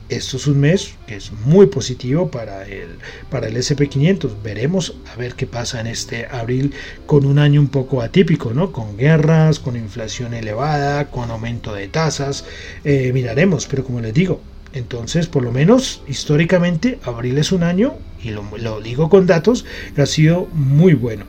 esto 0.09 0.37
es 0.37 0.47
un 0.47 0.61
mes 0.61 0.95
que 1.07 1.17
es 1.17 1.33
muy 1.47 1.67
positivo 1.67 2.31
para 2.31 2.65
el, 2.65 2.91
para 3.31 3.49
el 3.49 3.57
SP500. 3.57 4.31
Veremos 4.45 4.95
a 5.13 5.17
ver 5.17 5.35
qué 5.35 5.47
pasa 5.47 5.81
en 5.81 5.89
este 5.89 6.27
abril 6.27 6.75
con 7.07 7.25
un 7.25 7.39
año 7.39 7.61
un 7.61 7.69
poco 7.69 8.03
atípico, 8.03 8.53
¿no? 8.53 8.71
Con 8.71 8.97
guerras, 8.97 9.59
con 9.59 9.77
inflación 9.77 10.35
elevada, 10.35 11.11
con 11.11 11.31
aumento 11.31 11.75
de 11.75 11.89
tasas. 11.89 12.45
Eh, 12.85 13.11
miraremos, 13.13 13.67
pero 13.67 13.83
como 13.83 14.01
les 14.01 14.15
digo, 14.15 14.41
entonces 14.75 15.29
por 15.29 15.43
lo 15.43 15.53
menos 15.53 16.03
históricamente 16.09 16.99
abril 17.05 17.39
es 17.39 17.53
un 17.53 17.63
año, 17.63 17.95
y 18.23 18.31
lo, 18.31 18.81
digo 18.81 19.09
con 19.09 19.27
datos, 19.27 19.65
que 19.95 20.03
ha 20.03 20.07
sido 20.07 20.49
muy 20.53 20.93
bueno. 20.95 21.25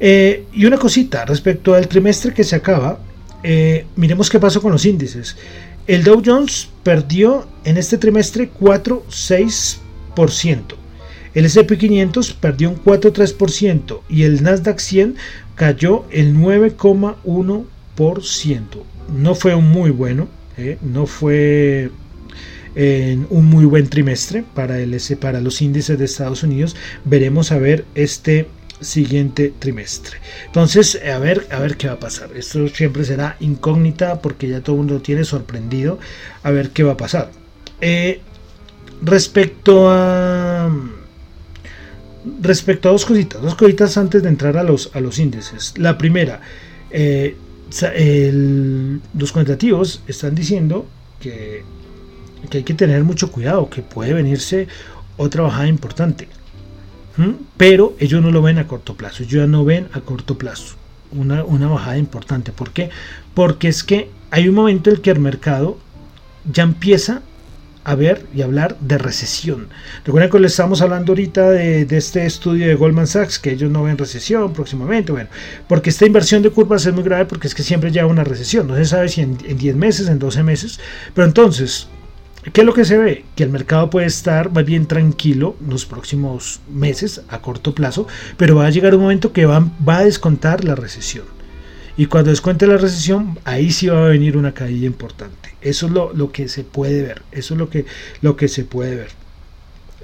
Eh, 0.00 0.46
y 0.52 0.64
una 0.64 0.78
cosita 0.78 1.24
respecto 1.24 1.74
al 1.74 1.86
trimestre 1.88 2.34
que 2.34 2.44
se 2.44 2.56
acaba, 2.56 2.98
eh, 3.42 3.86
miremos 3.96 4.30
qué 4.30 4.40
pasó 4.40 4.62
con 4.62 4.72
los 4.72 4.86
índices. 4.86 5.36
El 5.86 6.04
Dow 6.04 6.22
Jones 6.24 6.70
perdió 6.82 7.46
en 7.64 7.76
este 7.76 7.98
trimestre 7.98 8.50
4,6%. 8.50 10.76
El 11.34 11.46
SP 11.48 11.78
500 11.78 12.34
perdió 12.34 12.68
un 12.70 12.76
4,3% 12.76 14.02
y 14.08 14.22
el 14.24 14.42
Nasdaq 14.42 14.78
100 14.78 15.16
cayó 15.54 16.04
el 16.10 16.34
9,1%. 16.36 18.64
No 19.16 19.34
fue 19.34 19.56
muy 19.56 19.90
bueno, 19.90 20.28
eh, 20.56 20.78
no 20.82 21.06
fue 21.06 21.90
en 22.74 23.26
un 23.30 23.46
muy 23.46 23.64
buen 23.64 23.88
trimestre 23.88 24.44
para, 24.54 24.78
el, 24.78 24.98
para 25.20 25.40
los 25.40 25.60
índices 25.62 25.98
de 25.98 26.04
Estados 26.04 26.42
Unidos. 26.42 26.76
Veremos 27.04 27.52
a 27.52 27.58
ver 27.58 27.84
este 27.94 28.48
siguiente 28.80 29.52
trimestre. 29.58 30.18
Entonces, 30.46 31.00
a 31.02 31.18
ver, 31.18 31.46
a 31.50 31.58
ver 31.60 31.76
qué 31.76 31.88
va 31.88 31.94
a 31.94 32.00
pasar. 32.00 32.30
Esto 32.36 32.66
siempre 32.68 33.04
será 33.04 33.36
incógnita 33.40 34.20
porque 34.20 34.48
ya 34.48 34.60
todo 34.60 34.76
el 34.76 34.78
mundo 34.80 35.00
tiene 35.00 35.24
sorprendido 35.24 35.98
a 36.42 36.50
ver 36.50 36.70
qué 36.70 36.82
va 36.82 36.92
a 36.92 36.96
pasar. 36.96 37.30
Eh, 37.80 38.20
respecto 39.02 39.90
a 39.90 40.70
respecto 42.40 42.88
a 42.88 42.92
dos 42.92 43.04
cositas, 43.04 43.42
dos 43.42 43.54
cositas 43.54 43.96
antes 43.96 44.22
de 44.22 44.28
entrar 44.28 44.56
a 44.56 44.62
los, 44.62 44.90
a 44.94 45.00
los 45.00 45.18
índices. 45.18 45.74
La 45.76 45.98
primera, 45.98 46.40
eh, 46.90 47.36
los 49.14 49.32
cuantitativos 49.32 50.02
están 50.06 50.34
diciendo 50.34 50.86
que, 51.20 51.64
que 52.48 52.58
hay 52.58 52.64
que 52.64 52.74
tener 52.74 53.04
mucho 53.04 53.30
cuidado, 53.30 53.68
que 53.70 53.82
puede 53.82 54.12
venirse 54.12 54.68
otra 55.16 55.42
bajada 55.42 55.68
importante. 55.68 56.28
Pero 57.56 57.94
ellos 57.98 58.22
no 58.22 58.30
lo 58.30 58.40
ven 58.40 58.58
a 58.58 58.66
corto 58.66 58.94
plazo, 58.94 59.22
ellos 59.22 59.42
ya 59.42 59.46
no 59.46 59.64
ven 59.64 59.88
a 59.92 60.00
corto 60.00 60.38
plazo 60.38 60.76
una, 61.12 61.68
bajada 61.68 61.98
importante. 61.98 62.52
¿Por 62.52 62.70
qué? 62.70 62.90
Porque 63.34 63.68
es 63.68 63.84
que 63.84 64.10
hay 64.30 64.48
un 64.48 64.54
momento 64.54 64.90
en 64.90 64.96
el 64.96 65.02
que 65.02 65.10
el 65.10 65.20
mercado 65.20 65.78
ya 66.50 66.62
empieza 66.62 67.22
a 67.84 67.96
ver 67.96 68.26
y 68.34 68.42
hablar 68.42 68.76
de 68.80 68.96
recesión. 68.96 69.68
Recuerden 70.04 70.30
que 70.30 70.38
les 70.38 70.52
estamos 70.52 70.80
hablando 70.82 71.12
ahorita 71.12 71.50
de, 71.50 71.86
este 71.90 72.24
estudio 72.24 72.68
de 72.68 72.76
Goldman 72.76 73.08
Sachs, 73.08 73.40
que 73.40 73.50
ellos 73.50 73.70
no 73.72 73.82
ven 73.82 73.98
recesión 73.98 74.52
próximamente, 74.52 75.10
bueno, 75.10 75.28
porque 75.66 75.90
esta 75.90 76.06
inversión 76.06 76.42
de 76.42 76.50
curvas 76.50 76.86
es 76.86 76.94
muy 76.94 77.02
grave 77.02 77.24
porque 77.24 77.48
es 77.48 77.54
que 77.54 77.64
siempre 77.64 77.90
lleva 77.90 78.06
una 78.06 78.22
recesión, 78.22 78.68
no 78.68 78.76
se 78.76 78.84
sabe 78.84 79.08
si 79.08 79.22
en, 79.22 79.36
en 79.44 79.58
10 79.58 79.74
meses, 79.74 80.08
en 80.08 80.20
12 80.20 80.44
meses, 80.44 80.78
pero 81.12 81.26
entonces 81.26 81.88
¿Qué 82.50 82.62
es 82.62 82.66
lo 82.66 82.74
que 82.74 82.84
se 82.84 82.98
ve? 82.98 83.24
Que 83.36 83.44
el 83.44 83.50
mercado 83.50 83.88
puede 83.88 84.06
estar 84.06 84.50
más 84.50 84.64
bien 84.64 84.86
tranquilo 84.86 85.54
los 85.66 85.86
próximos 85.86 86.60
meses 86.68 87.22
a 87.28 87.40
corto 87.40 87.72
plazo, 87.72 88.08
pero 88.36 88.56
va 88.56 88.66
a 88.66 88.70
llegar 88.70 88.96
un 88.96 89.02
momento 89.02 89.32
que 89.32 89.46
va, 89.46 89.70
va 89.88 89.98
a 89.98 90.04
descontar 90.04 90.64
la 90.64 90.74
recesión. 90.74 91.24
Y 91.96 92.06
cuando 92.06 92.30
descuente 92.30 92.66
la 92.66 92.78
recesión, 92.78 93.38
ahí 93.44 93.70
sí 93.70 93.86
va 93.86 94.06
a 94.06 94.08
venir 94.08 94.36
una 94.36 94.54
caída 94.54 94.86
importante. 94.86 95.54
Eso 95.60 95.86
es 95.86 95.92
lo, 95.92 96.12
lo 96.14 96.32
que 96.32 96.48
se 96.48 96.64
puede 96.64 97.02
ver. 97.02 97.22
Eso 97.30 97.54
es 97.54 97.58
lo 97.58 97.70
que, 97.70 97.86
lo 98.22 98.36
que 98.36 98.48
se 98.48 98.64
puede 98.64 98.96
ver. 98.96 99.21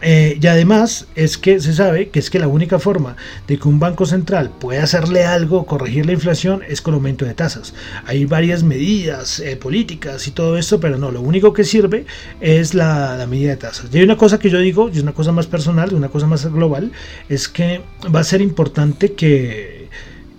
Eh, 0.01 0.39
y 0.41 0.47
además 0.47 1.07
es 1.15 1.39
que 1.39 1.61
se 1.61 1.73
sabe 1.73 2.11
que 2.11 2.19
es 2.19 2.31
que 2.31 2.39
la 2.39 2.49
única 2.49 2.79
forma 2.79 3.17
de 3.47 3.59
que 3.59 3.69
un 3.69 3.81
banco 3.81 4.07
central 4.07 4.51
pueda 4.51 4.85
hacerle 4.85 5.25
algo, 5.25 5.67
corregir 5.67 6.07
la 6.07 6.13
inflación, 6.13 6.63
es 6.69 6.81
con 6.81 6.95
aumento 6.95 7.25
de 7.25 7.35
tasas. 7.35 7.75
Hay 8.07 8.25
varias 8.25 8.63
medidas 8.63 9.41
eh, 9.41 9.57
políticas 9.57 10.27
y 10.29 10.31
todo 10.31 10.57
esto, 10.57 10.81
pero 10.81 10.99
no, 10.99 11.11
lo 11.11 11.21
único 11.21 11.53
que 11.53 11.65
sirve 11.65 12.07
es 12.41 12.75
la, 12.75 13.27
medida 13.29 13.51
de 13.51 13.57
tasas. 13.57 13.91
Y 13.93 13.99
hay 13.99 14.05
una 14.05 14.17
cosa 14.17 14.39
que 14.39 14.51
yo 14.51 14.59
digo, 14.59 14.89
y 14.89 14.99
es 14.99 15.03
una 15.03 15.13
cosa 15.13 15.33
más 15.33 15.47
personal, 15.47 15.93
una 15.95 16.09
cosa 16.09 16.27
más 16.27 16.47
global, 16.47 16.93
es 17.29 17.49
que 17.49 17.81
va 18.15 18.21
a 18.21 18.25
ser 18.25 18.41
importante 18.41 19.13
que 19.13 19.79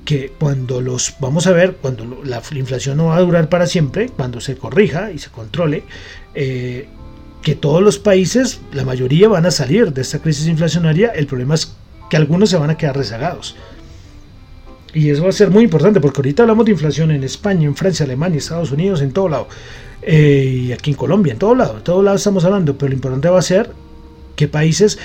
que 0.05 0.31
cuando 0.39 0.81
los 0.81 1.17
vamos 1.19 1.45
a 1.45 1.51
ver 1.51 1.75
cuando 1.75 2.23
la, 2.23 2.41
inflación 2.53 2.97
no 2.97 3.07
va 3.07 3.17
a 3.17 3.19
durar 3.19 3.47
para 3.47 3.67
siempre 3.67 4.09
cuando 4.09 4.41
se 4.41 4.55
corrija 4.55 5.11
y 5.11 5.19
se 5.19 5.29
controle 5.29 5.83
eh, 6.33 6.87
que 7.41 7.55
todos 7.55 7.81
los 7.81 7.99
países, 7.99 8.59
la 8.73 8.83
mayoría 8.83 9.29
van 9.29 9.45
a 9.45 9.51
salir 9.51 9.93
de 9.93 10.01
esta 10.01 10.19
crisis 10.19 10.47
inflacionaria, 10.47 11.09
el 11.09 11.27
problema 11.27 11.55
es 11.55 11.73
que 12.09 12.17
algunos 12.17 12.49
se 12.49 12.57
van 12.57 12.69
a 12.69 12.77
quedar 12.77 12.97
rezagados. 12.97 13.55
Y 14.93 15.09
eso 15.09 15.23
va 15.23 15.29
a 15.29 15.33
ser 15.33 15.51
muy 15.51 15.63
importante 15.63 16.01
porque 16.01 16.19
ahorita 16.19 16.43
hablamos 16.43 16.65
de 16.65 16.71
inflación 16.71 17.11
en 17.11 17.23
España, 17.23 17.65
en 17.65 17.75
Francia, 17.75 18.05
Alemania, 18.05 18.39
Estados 18.39 18.71
Unidos, 18.71 19.01
en 19.01 19.11
todo 19.11 19.29
lado. 19.29 19.47
Eh, 20.01 20.63
y 20.67 20.71
aquí 20.71 20.91
en 20.91 20.97
Colombia, 20.97 21.33
en 21.33 21.39
todo 21.39 21.53
lado, 21.55 21.77
en 21.77 21.83
todo 21.83 22.01
lado 22.01 22.17
estamos 22.17 22.43
hablando, 22.45 22.77
pero 22.77 22.89
lo 22.89 22.95
importante 22.95 23.29
va 23.29 23.39
a 23.39 23.43
ser 23.43 23.71
qué 24.35 24.47
países 24.47 24.97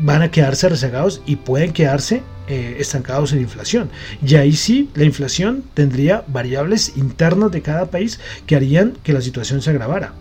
van 0.00 0.22
a 0.22 0.30
quedarse 0.30 0.68
rezagados 0.68 1.22
y 1.26 1.36
pueden 1.36 1.72
quedarse 1.72 2.22
eh, 2.48 2.76
estancados 2.78 3.32
en 3.32 3.40
inflación. 3.40 3.90
Y 4.24 4.36
ahí 4.36 4.52
sí, 4.52 4.90
la 4.94 5.04
inflación 5.04 5.64
tendría 5.74 6.22
variables 6.28 6.96
internas 6.96 7.50
de 7.50 7.62
cada 7.62 7.86
país 7.86 8.20
que 8.46 8.54
harían 8.54 8.92
que 9.02 9.12
la 9.12 9.20
situación 9.20 9.62
se 9.62 9.70
agravara. 9.70 10.12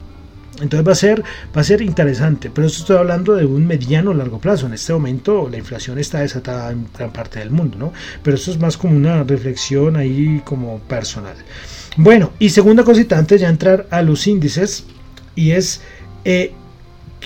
Entonces 0.61 0.87
va 0.87 0.91
a 0.93 0.95
ser 0.95 1.23
va 1.55 1.61
a 1.61 1.63
ser 1.63 1.81
interesante, 1.81 2.49
pero 2.53 2.67
esto 2.67 2.79
estoy 2.79 2.97
hablando 2.97 3.35
de 3.35 3.45
un 3.45 3.65
mediano 3.67 4.13
largo 4.13 4.39
plazo. 4.39 4.67
En 4.67 4.73
este 4.73 4.93
momento 4.93 5.49
la 5.49 5.57
inflación 5.57 5.99
está 5.99 6.19
desatada 6.19 6.71
en 6.71 6.87
gran 6.97 7.11
parte 7.11 7.39
del 7.39 7.51
mundo, 7.51 7.77
¿no? 7.77 7.93
Pero 8.23 8.35
esto 8.35 8.51
es 8.51 8.59
más 8.59 8.77
como 8.77 8.95
una 8.95 9.23
reflexión 9.23 9.95
ahí 9.97 10.41
como 10.45 10.79
personal. 10.79 11.35
Bueno, 11.97 12.31
y 12.39 12.49
segunda 12.49 12.83
cosita 12.83 13.17
antes 13.17 13.41
de 13.41 13.47
entrar 13.47 13.87
a 13.89 14.01
los 14.01 14.27
índices 14.27 14.85
y 15.35 15.51
es 15.51 15.81
eh, 16.23 16.53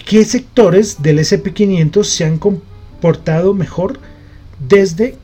qué 0.05 0.25
sectores 0.25 1.01
del 1.01 1.19
SP500 1.19 2.03
se 2.03 2.25
han 2.25 2.37
comportado 2.39 3.53
mejor 3.53 3.99
desde 4.59 5.17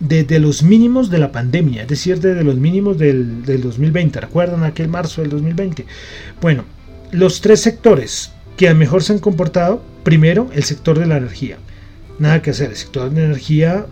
desde 0.00 0.38
los 0.38 0.62
mínimos 0.62 1.08
de 1.08 1.18
la 1.18 1.32
pandemia, 1.32 1.82
es 1.82 1.88
decir, 1.88 2.20
desde 2.20 2.44
los 2.44 2.56
mínimos 2.56 2.98
del, 2.98 3.44
del 3.44 3.62
2020. 3.62 4.20
¿Recuerdan 4.20 4.64
aquel 4.64 4.88
marzo 4.88 5.22
del 5.22 5.30
2020? 5.30 5.86
Bueno, 6.42 6.64
los 7.14 7.40
tres 7.40 7.60
sectores 7.60 8.32
que 8.56 8.68
a 8.68 8.74
mejor 8.74 9.04
se 9.04 9.12
han 9.12 9.20
comportado, 9.20 9.80
primero 10.02 10.50
el 10.52 10.64
sector 10.64 10.98
de 10.98 11.06
la 11.06 11.16
energía. 11.16 11.58
Nada 12.18 12.42
que 12.42 12.50
hacer, 12.50 12.70
el 12.70 12.76
sector 12.76 13.08
de 13.10 13.20
la 13.20 13.26
energía 13.26 13.86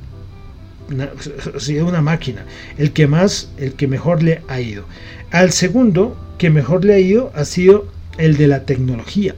ha 1.54 1.60
sido 1.60 1.86
una 1.86 2.02
máquina, 2.02 2.44
el 2.78 2.92
que 2.92 3.06
más, 3.06 3.50
el 3.58 3.74
que 3.74 3.86
mejor 3.86 4.24
le 4.24 4.42
ha 4.48 4.60
ido. 4.60 4.84
Al 5.30 5.52
segundo 5.52 6.16
que 6.36 6.50
mejor 6.50 6.84
le 6.84 6.94
ha 6.94 6.98
ido 6.98 7.32
ha 7.36 7.44
sido 7.44 7.86
el 8.18 8.36
de 8.36 8.48
la 8.48 8.64
tecnología. 8.64 9.36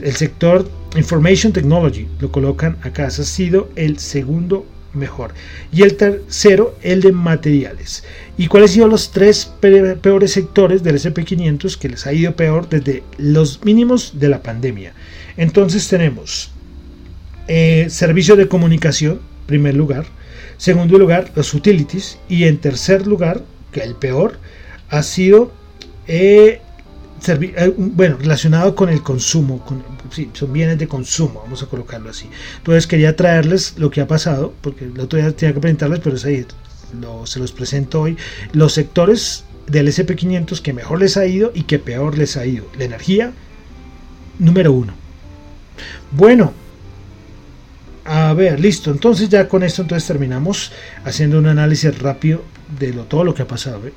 El 0.00 0.14
sector 0.16 0.68
Information 0.96 1.52
Technology, 1.52 2.08
lo 2.18 2.32
colocan 2.32 2.76
acá, 2.82 3.06
ha 3.06 3.10
sido 3.10 3.70
el 3.76 4.00
segundo 4.00 4.66
mejor. 4.92 5.34
Y 5.72 5.82
el 5.82 5.96
tercero, 5.96 6.76
el 6.82 7.00
de 7.00 7.12
materiales. 7.12 8.04
¿Y 8.36 8.46
cuáles 8.46 8.70
han 8.70 8.74
sido 8.74 8.88
los 8.88 9.10
tres 9.10 9.52
peores 10.02 10.32
sectores 10.32 10.82
del 10.82 10.96
SP500 10.96 11.76
que 11.76 11.88
les 11.88 12.06
ha 12.06 12.12
ido 12.12 12.34
peor 12.34 12.68
desde 12.68 13.02
los 13.18 13.64
mínimos 13.64 14.18
de 14.18 14.28
la 14.28 14.42
pandemia? 14.42 14.92
Entonces 15.36 15.88
tenemos 15.88 16.50
eh, 17.48 17.86
servicio 17.90 18.36
de 18.36 18.48
comunicación, 18.48 19.20
primer 19.46 19.74
lugar. 19.74 20.06
Segundo 20.56 20.98
lugar, 20.98 21.30
los 21.34 21.54
utilities. 21.54 22.18
Y 22.28 22.44
en 22.44 22.58
tercer 22.58 23.06
lugar, 23.06 23.42
que 23.72 23.80
el 23.80 23.94
peor, 23.94 24.38
ha 24.88 25.02
sido 25.02 25.52
eh, 26.06 26.60
bueno, 27.76 28.16
relacionado 28.18 28.74
con 28.74 28.88
el 28.88 29.02
consumo, 29.02 29.64
son 30.32 30.52
bienes 30.52 30.78
de 30.78 30.88
consumo, 30.88 31.40
vamos 31.42 31.62
a 31.62 31.66
colocarlo 31.66 32.10
así. 32.10 32.28
Entonces 32.58 32.86
quería 32.86 33.14
traerles 33.16 33.74
lo 33.78 33.90
que 33.90 34.00
ha 34.00 34.06
pasado, 34.06 34.54
porque 34.60 34.86
el 34.86 34.98
otro 34.98 35.18
día 35.18 35.30
tenía 35.32 35.54
que 35.54 35.60
presentarles, 35.60 36.00
pero 36.00 36.16
se 36.16 37.38
los 37.38 37.52
presento 37.52 38.02
hoy, 38.02 38.16
los 38.52 38.72
sectores 38.72 39.44
del 39.66 39.88
SP500 39.88 40.60
que 40.60 40.72
mejor 40.72 41.00
les 41.00 41.16
ha 41.16 41.26
ido 41.26 41.52
y 41.54 41.62
que 41.62 41.78
peor 41.78 42.18
les 42.18 42.36
ha 42.36 42.46
ido. 42.46 42.66
La 42.76 42.84
energía, 42.84 43.32
número 44.38 44.72
uno. 44.72 44.94
Bueno, 46.10 46.52
a 48.04 48.32
ver, 48.32 48.58
listo. 48.58 48.90
Entonces 48.90 49.28
ya 49.28 49.48
con 49.48 49.62
esto 49.62 49.82
entonces 49.82 50.06
terminamos 50.08 50.72
haciendo 51.04 51.38
un 51.38 51.46
análisis 51.46 51.96
rápido 51.98 52.42
de 52.78 52.92
lo, 52.92 53.04
todo 53.04 53.24
lo 53.24 53.34
que 53.34 53.42
ha 53.42 53.46
pasado. 53.46 53.86
¿eh? 53.86 53.92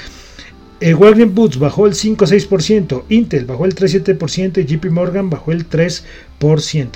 El 0.79 0.95
Walgreens 0.95 1.33
Boots 1.33 1.59
bajó 1.59 1.85
el 1.85 1.93
5,6%, 1.93 3.03
Intel 3.09 3.45
bajó 3.45 3.65
el 3.65 3.75
3,7% 3.75 4.57
y 4.57 4.65
JP 4.65 4.85
Morgan 4.91 5.29
bajó 5.29 5.51
el 5.51 5.69
3%. 5.69 6.01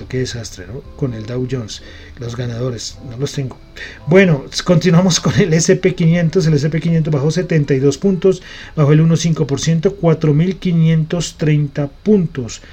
Qué 0.10 0.17
desastre, 0.17 0.65
¿no? 0.65 0.81
Con 0.97 1.13
el 1.13 1.27
Dow 1.27 1.47
Jones. 1.49 1.84
Los 2.19 2.36
ganadores, 2.36 2.97
no 3.08 3.15
los 3.17 3.31
tengo. 3.31 3.60
Bueno, 4.08 4.45
continuamos 4.63 5.19
con 5.19 5.39
el 5.39 5.53
SP500. 5.53 6.47
El 6.47 6.55
SP500 6.55 7.12
bajó 7.12 7.29
72 7.29 7.99
puntos, 7.99 8.41
bajó 8.75 8.93
el 8.93 9.01
1,5%, 9.01 9.97
4.530 10.01 11.89
puntos. 12.01 12.63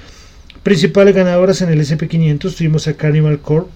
Principales 0.63 1.13
ganadoras 1.13 1.61
en 1.61 1.69
el 1.69 1.79
SP500 1.79 2.55
tuvimos 2.55 2.87
a 2.87 2.95
Carnival 2.95 3.39
Corp 3.39 3.69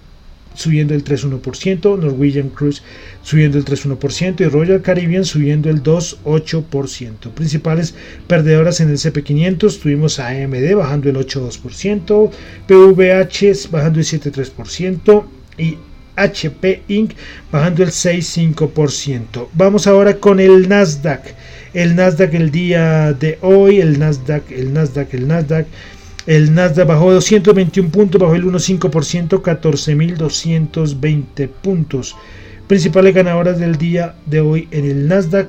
subiendo 0.54 0.94
el 0.94 1.04
3,1%, 1.04 1.98
Norwegian 1.98 2.48
Cruise 2.50 2.82
subiendo 3.22 3.58
el 3.58 3.64
3,1% 3.64 4.40
y 4.40 4.44
Royal 4.46 4.82
Caribbean 4.82 5.24
subiendo 5.24 5.70
el 5.70 5.82
2,8%. 5.82 7.30
Principales 7.32 7.94
perdedoras 8.26 8.80
en 8.80 8.90
el 8.90 8.96
CP500 8.96 9.80
tuvimos 9.80 10.18
a 10.18 10.28
AMD 10.28 10.74
bajando 10.74 11.10
el 11.10 11.16
8,2%, 11.16 12.30
PVH 12.66 13.70
bajando 13.70 14.00
el 14.00 14.06
7,3% 14.06 15.24
y 15.58 15.78
HP 16.18 16.82
Inc. 16.88 17.12
bajando 17.52 17.82
el 17.82 17.90
6,5%. 17.90 19.48
Vamos 19.54 19.86
ahora 19.86 20.14
con 20.14 20.40
el 20.40 20.68
Nasdaq. 20.68 21.22
El 21.74 21.94
Nasdaq 21.96 22.34
el 22.34 22.50
día 22.50 23.12
de 23.12 23.38
hoy, 23.42 23.80
el 23.80 23.98
Nasdaq, 23.98 24.50
el 24.50 24.72
Nasdaq, 24.72 25.14
el 25.14 25.28
Nasdaq 25.28 25.66
el 26.28 26.54
Nasdaq 26.54 26.86
bajó 26.86 27.10
221 27.10 27.90
puntos, 27.90 28.20
bajó 28.20 28.34
el 28.34 28.44
1,5%, 28.44 29.40
14.220 29.40 31.48
puntos. 31.48 32.14
Principales 32.66 33.14
ganadoras 33.14 33.58
del 33.58 33.78
día 33.78 34.14
de 34.26 34.40
hoy 34.40 34.68
en 34.70 34.84
el 34.84 35.08
Nasdaq. 35.08 35.48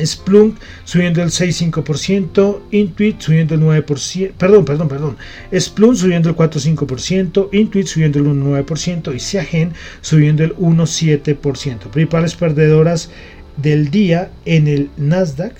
Splunk 0.00 0.56
subiendo 0.84 1.20
el 1.20 1.30
6,5%, 1.30 2.60
Intuit 2.70 3.20
subiendo 3.20 3.56
el 3.56 3.62
9%, 3.62 4.30
perdón, 4.38 4.64
perdón, 4.64 4.86
perdón, 4.86 5.16
Splunk 5.52 5.96
subiendo 5.96 6.28
el 6.28 6.36
4,5%, 6.36 7.48
Intuit 7.50 7.88
subiendo 7.88 8.20
el 8.20 8.26
1,9% 8.26 9.16
y 9.16 9.18
Seagen 9.18 9.72
subiendo 10.00 10.44
el 10.44 10.54
1,7%. 10.54 11.90
Principales 11.90 12.36
perdedoras 12.36 13.10
del 13.56 13.90
día 13.90 14.30
en 14.44 14.68
el 14.68 14.90
Nasdaq, 14.96 15.54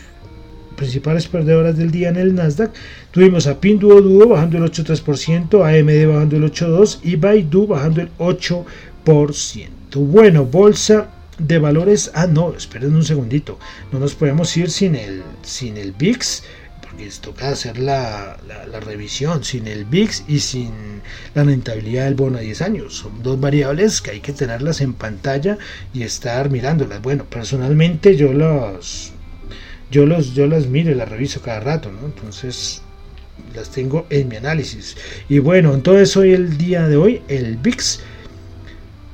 principales 0.79 1.27
perdedoras 1.27 1.77
del 1.77 1.91
día 1.91 2.09
en 2.09 2.17
el 2.17 2.35
Nasdaq, 2.35 2.73
tuvimos 3.11 3.47
a 3.47 3.61
Pinduoduo 3.61 4.29
bajando 4.29 4.57
el 4.57 4.65
8,3%, 4.65 5.63
AMD 5.63 6.15
bajando 6.15 6.37
el 6.37 6.45
8,2% 6.45 7.01
y 7.03 7.17
Baidu 7.17 7.67
bajando 7.67 8.01
el 8.01 8.11
8%. 8.17 8.65
Bueno, 9.95 10.45
bolsa 10.47 11.11
de 11.39 11.59
valores. 11.59 12.11
Ah, 12.15 12.27
no, 12.27 12.55
esperen 12.55 12.95
un 12.95 13.05
segundito. 13.05 13.59
No 13.93 13.99
nos 13.99 14.15
podemos 14.15 14.57
ir 14.57 14.71
sin 14.71 14.95
el, 14.95 15.23
sin 15.43 15.77
el 15.77 15.93
VIX 15.93 16.43
porque 16.81 17.09
toca 17.21 17.51
hacer 17.51 17.79
la, 17.79 18.39
la, 18.47 18.81
revisión 18.81 19.45
sin 19.45 19.67
el 19.67 19.85
VIX 19.85 20.25
y 20.29 20.41
sin 20.41 20.71
la 21.35 21.45
rentabilidad 21.45 22.05
del 22.05 22.15
bono 22.15 22.39
a 22.39 22.41
10 22.41 22.63
años. 22.63 22.95
Son 22.95 23.23
dos 23.23 23.39
variables 23.41 24.01
que 24.01 24.13
hay 24.13 24.21
que 24.21 24.33
tenerlas 24.33 24.81
en 24.81 24.95
pantalla 24.95 25.59
y 25.93 26.03
estar 26.03 26.51
mirándolas. 26.51 27.03
Bueno, 27.03 27.25
personalmente 27.25 28.17
yo 28.17 28.33
los 28.33 29.13
yo 29.91 30.07
los 30.07 30.35
yo 30.35 30.47
las 30.47 30.67
miro 30.67 30.91
y 30.91 30.95
las 30.95 31.09
reviso 31.09 31.41
cada 31.41 31.61
rato, 31.61 31.91
¿no? 31.91 32.07
Entonces 32.07 32.83
las 33.55 33.71
tengo 33.71 34.07
en 34.11 34.29
mi 34.29 34.37
análisis. 34.37 34.97
Y 35.29 35.39
bueno, 35.39 35.73
entonces 35.75 36.17
hoy 36.17 36.33
el 36.33 36.59
día 36.59 36.89
de 36.89 36.97
hoy 36.97 37.23
el 37.29 37.57
VIX 37.57 38.01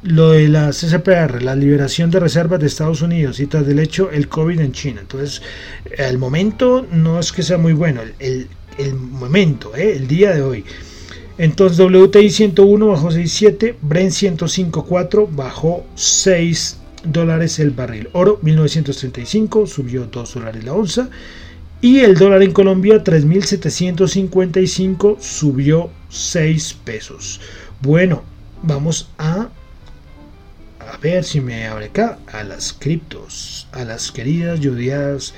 lo 0.04 0.32
de 0.32 0.50
la 0.50 0.72
CCPR, 0.72 1.42
la 1.42 1.56
liberación 1.56 2.12
de 2.12 2.20
reservas 2.20 2.60
de 2.60 2.68
Estados 2.68 3.02
Unidos 3.02 3.40
y 3.40 3.48
tras 3.48 3.66
del 3.66 3.80
hecho 3.80 4.12
el 4.12 4.28
COVID 4.28 4.60
en 4.60 4.74
China. 4.74 5.02
Entonces, 5.02 5.42
el 5.98 6.18
momento 6.18 6.86
no 6.92 7.20
es 7.20 7.32
que 7.32 7.42
sea 7.42 7.58
muy 7.58 7.74
bueno, 7.74 8.02
el, 8.20 8.50
momento, 8.96 9.76
¿eh? 9.76 9.96
el 9.96 10.08
día 10.08 10.34
de 10.34 10.42
hoy. 10.42 10.66
Entonces 11.38 11.80
WTI 11.80 12.30
101 12.30 12.88
bajó 12.88 13.10
6.7, 13.10 13.76
Brent 13.82 14.12
105.4 14.12 15.28
bajó 15.32 15.86
6 15.96 16.80
dólares 17.06 17.60
el 17.60 17.72
barril. 17.72 18.10
Oro 18.14 18.40
1935 18.42 19.68
subió 19.68 20.06
2 20.06 20.34
dólares 20.34 20.64
la 20.64 20.74
onza. 20.74 21.10
Y 21.82 22.00
el 22.00 22.16
dólar 22.16 22.42
en 22.44 22.54
Colombia 22.54 23.04
3.755 23.04 25.18
subió 25.20 25.90
6 26.10 26.78
pesos. 26.86 27.42
Bueno, 27.82 28.24
vamos 28.62 29.10
a 29.18 29.50
a 30.94 30.98
ver 30.98 31.24
si 31.24 31.42
me 31.42 31.66
abre 31.66 31.86
acá 31.86 32.20
a 32.32 32.44
las 32.44 32.72
criptos, 32.72 33.68
a 33.72 33.84
las 33.84 34.12
queridas 34.12 34.60
y 34.62 34.68
odiadas, 34.68 35.34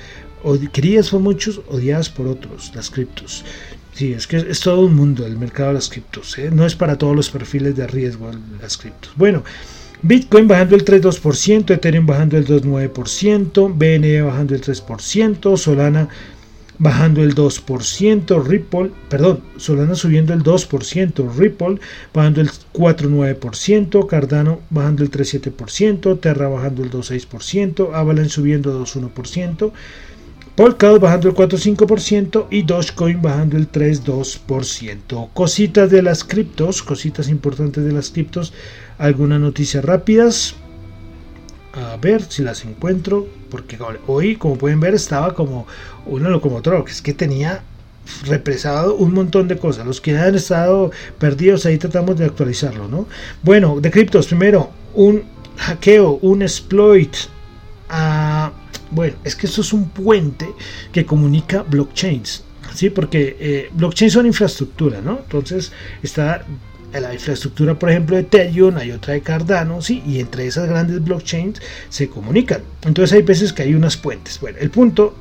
queridas 0.73 1.09
por 1.09 1.21
muchos, 1.21 1.61
odiadas 1.69 2.09
por 2.09 2.27
otros, 2.27 2.73
las 2.75 2.89
criptos. 2.89 3.45
Sí, 3.93 4.11
es 4.11 4.27
que 4.27 4.37
es 4.37 4.59
todo 4.59 4.81
un 4.81 4.93
mundo 4.93 5.25
el 5.25 5.37
mercado 5.37 5.69
de 5.69 5.75
las 5.75 5.89
criptos, 5.89 6.37
¿eh? 6.37 6.51
no 6.51 6.65
es 6.65 6.75
para 6.75 6.97
todos 6.97 7.15
los 7.15 7.29
perfiles 7.29 7.77
de 7.77 7.87
riesgo 7.87 8.29
las 8.61 8.77
criptos. 8.77 9.13
Bueno, 9.15 9.43
Bitcoin 10.01 10.45
bajando 10.45 10.75
el 10.75 10.83
3,2%, 10.83 11.71
Ethereum 11.71 12.05
bajando 12.05 12.37
el 12.37 12.45
2,9%, 12.45 13.73
BNE 13.73 14.21
bajando 14.23 14.53
el 14.55 14.61
3%, 14.61 15.55
Solana 15.55 16.09
bajando 16.79 17.23
el 17.23 17.35
2%, 17.35 18.43
Ripple, 18.43 18.91
perdón, 19.09 19.41
Solana 19.57 19.95
subiendo 19.95 20.33
el 20.33 20.43
2%, 20.43 21.35
Ripple 21.37 21.79
bajando 22.13 22.41
el 22.41 22.49
4,9%, 22.49 24.07
Cardano 24.07 24.59
bajando 24.69 25.03
el 25.03 25.11
3,7%, 25.11 26.19
Terra 26.19 26.47
bajando 26.47 26.83
el 26.83 26.91
2,6%, 26.91 27.93
Avalanche 27.93 28.29
subiendo 28.29 28.79
2,1%, 28.79 29.71
Polkadot 30.55 31.01
bajando 31.01 31.29
el 31.29 31.35
4,5% 31.35 32.47
y 32.49 32.61
Dogecoin 32.61 33.21
bajando 33.21 33.57
el 33.57 33.69
3,2%. 33.69 35.29
Cositas 35.33 35.91
de 35.91 36.01
las 36.01 36.23
criptos, 36.23 36.81
cositas 36.81 37.27
importantes 37.27 37.83
de 37.83 37.91
las 37.91 38.09
criptos, 38.09 38.53
algunas 38.97 39.41
noticias 39.41 39.83
rápidas. 39.83 40.55
Ver 41.97 42.23
si 42.23 42.43
las 42.43 42.65
encuentro, 42.65 43.27
porque 43.49 43.77
hoy, 44.07 44.35
como 44.35 44.57
pueden 44.57 44.79
ver, 44.79 44.93
estaba 44.93 45.33
como 45.33 45.67
una 46.05 46.29
locomotora, 46.29 46.83
que 46.83 46.91
es 46.91 47.01
que 47.01 47.13
tenía 47.13 47.63
represado 48.25 48.95
un 48.95 49.13
montón 49.13 49.47
de 49.47 49.57
cosas. 49.57 49.85
Los 49.85 50.01
que 50.01 50.17
han 50.17 50.35
estado 50.35 50.91
perdidos, 51.19 51.65
ahí 51.65 51.77
tratamos 51.77 52.17
de 52.17 52.25
actualizarlo, 52.25 52.87
¿no? 52.87 53.07
Bueno, 53.41 53.79
de 53.79 53.91
criptos, 53.91 54.27
primero, 54.27 54.69
un 54.93 55.23
hackeo, 55.57 56.19
un 56.21 56.41
exploit. 56.41 57.15
A, 57.89 58.51
bueno, 58.91 59.15
es 59.23 59.35
que 59.35 59.47
esto 59.47 59.61
es 59.61 59.73
un 59.73 59.89
puente 59.89 60.47
que 60.91 61.05
comunica 61.05 61.63
blockchains. 61.63 62.43
¿Sí? 62.73 62.89
Porque 62.89 63.37
eh, 63.39 63.69
blockchains 63.73 64.13
son 64.13 64.25
infraestructura, 64.25 64.99
¿no? 64.99 65.19
Entonces 65.19 65.71
está 66.03 66.45
la 66.99 67.13
infraestructura, 67.13 67.77
por 67.77 67.89
ejemplo, 67.89 68.15
de 68.15 68.23
Ethereum, 68.23 68.77
hay 68.77 68.91
otra 68.91 69.13
de 69.13 69.21
Cardano, 69.21 69.81
¿sí? 69.81 70.03
y 70.05 70.19
entre 70.19 70.47
esas 70.47 70.67
grandes 70.67 71.03
blockchains 71.03 71.61
se 71.89 72.09
comunican. 72.09 72.61
Entonces 72.83 73.13
hay 73.15 73.23
veces 73.23 73.53
que 73.53 73.63
hay 73.63 73.73
unas 73.73 73.97
puentes. 73.97 74.39
Bueno, 74.39 74.57
el 74.59 74.69
punto 74.69 75.15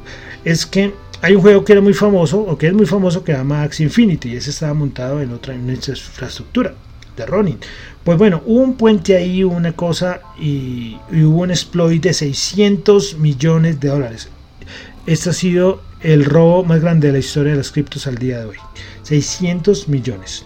es 0.45 0.67
que 0.67 0.93
hay 1.23 1.35
un 1.35 1.43
juego 1.43 1.65
que 1.65 1.73
era 1.73 1.81
muy 1.81 1.95
famoso, 1.95 2.41
o 2.41 2.59
que 2.59 2.67
es 2.67 2.75
muy 2.75 2.87
famoso, 2.87 3.25
que 3.25 3.33
se 3.33 3.39
llama 3.39 3.63
Axie 3.63 3.85
Infinity, 3.85 4.31
y 4.31 4.37
ese 4.37 4.51
estaba 4.51 4.75
montado 4.75 5.21
en 5.23 5.33
otra 5.33 5.55
infraestructura 5.55 6.75
de 7.17 7.27
Ronin. 7.27 7.59
Pues 8.03 8.19
bueno, 8.19 8.43
hubo 8.45 8.61
un 8.61 8.75
puente 8.75 9.17
ahí, 9.17 9.43
una 9.43 9.73
cosa, 9.73 10.21
y, 10.39 10.99
y 11.11 11.23
hubo 11.23 11.43
un 11.43 11.51
exploit 11.51 12.03
de 12.03 12.13
600 12.13 13.19
millones 13.19 13.81
de 13.81 13.89
dólares. 13.89 14.29
Este 15.07 15.31
ha 15.31 15.33
sido 15.33 15.83
el 16.01 16.25
robo 16.27 16.65
más 16.65 16.81
grande 16.81 17.07
de 17.07 17.15
la 17.15 17.19
historia 17.19 17.53
de 17.53 17.59
las 17.59 17.73
criptos 17.73 18.07
al 18.07 18.19
día 18.19 18.41
de 18.41 18.45
hoy. 18.45 18.57
600 19.03 19.89
millones. 19.89 20.45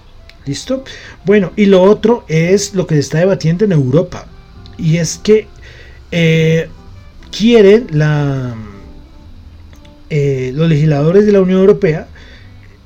¿Listo? 0.49 0.83
Bueno, 1.27 1.53
y 1.57 1.67
lo 1.67 1.83
otro 1.83 2.25
es 2.27 2.75
lo 2.75 2.87
que 2.87 2.95
se 2.95 3.03
está 3.03 3.19
debatiendo 3.19 3.67
en 3.67 3.73
Europa. 3.73 4.27
Y 4.79 4.97
es 4.97 5.19
que 5.19 5.47
eh, 6.11 6.71
quieren 7.31 7.89
la, 7.91 8.55
eh, 10.09 10.51
los 10.55 10.67
legisladores 10.67 11.27
de 11.27 11.33
la 11.33 11.43
Unión 11.43 11.61
Europea, 11.61 12.09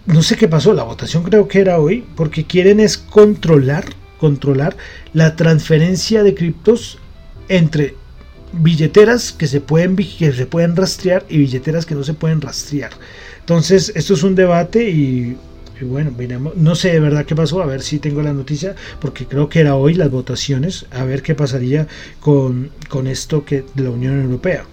no 0.06 0.24
sé 0.24 0.34
qué 0.34 0.48
pasó, 0.48 0.74
la 0.74 0.82
votación 0.82 1.22
creo 1.22 1.46
que 1.46 1.60
era 1.60 1.78
hoy, 1.78 2.04
porque 2.16 2.44
quieren 2.44 2.80
es 2.80 2.98
controlar, 2.98 3.84
controlar 4.18 4.76
la 5.12 5.36
transferencia 5.36 6.24
de 6.24 6.34
criptos 6.34 6.98
entre 7.48 7.94
billeteras 8.54 9.30
que 9.30 9.46
se 9.46 9.60
pueden 9.60 9.94
que 9.94 10.32
se 10.32 10.46
pueden 10.46 10.74
rastrear 10.74 11.24
y 11.28 11.38
billeteras 11.38 11.86
que 11.86 11.94
no 11.94 12.02
se 12.02 12.14
pueden 12.14 12.40
rastrear. 12.40 12.90
Entonces, 13.38 13.92
esto 13.94 14.14
es 14.14 14.24
un 14.24 14.34
debate 14.34 14.90
y 14.90 15.36
bueno, 15.84 16.12
no 16.56 16.74
sé 16.74 16.92
de 16.92 17.00
verdad 17.00 17.24
qué 17.24 17.34
pasó, 17.34 17.62
a 17.62 17.66
ver 17.66 17.82
si 17.82 17.98
tengo 17.98 18.22
la 18.22 18.32
noticia, 18.32 18.74
porque 19.00 19.26
creo 19.26 19.48
que 19.48 19.60
era 19.60 19.76
hoy 19.76 19.94
las 19.94 20.10
votaciones, 20.10 20.86
a 20.90 21.04
ver 21.04 21.22
qué 21.22 21.34
pasaría 21.34 21.86
con, 22.20 22.70
con 22.88 23.06
esto 23.06 23.44
que 23.44 23.64
de 23.74 23.82
la 23.84 23.90
Unión 23.90 24.20
Europea. 24.20 24.64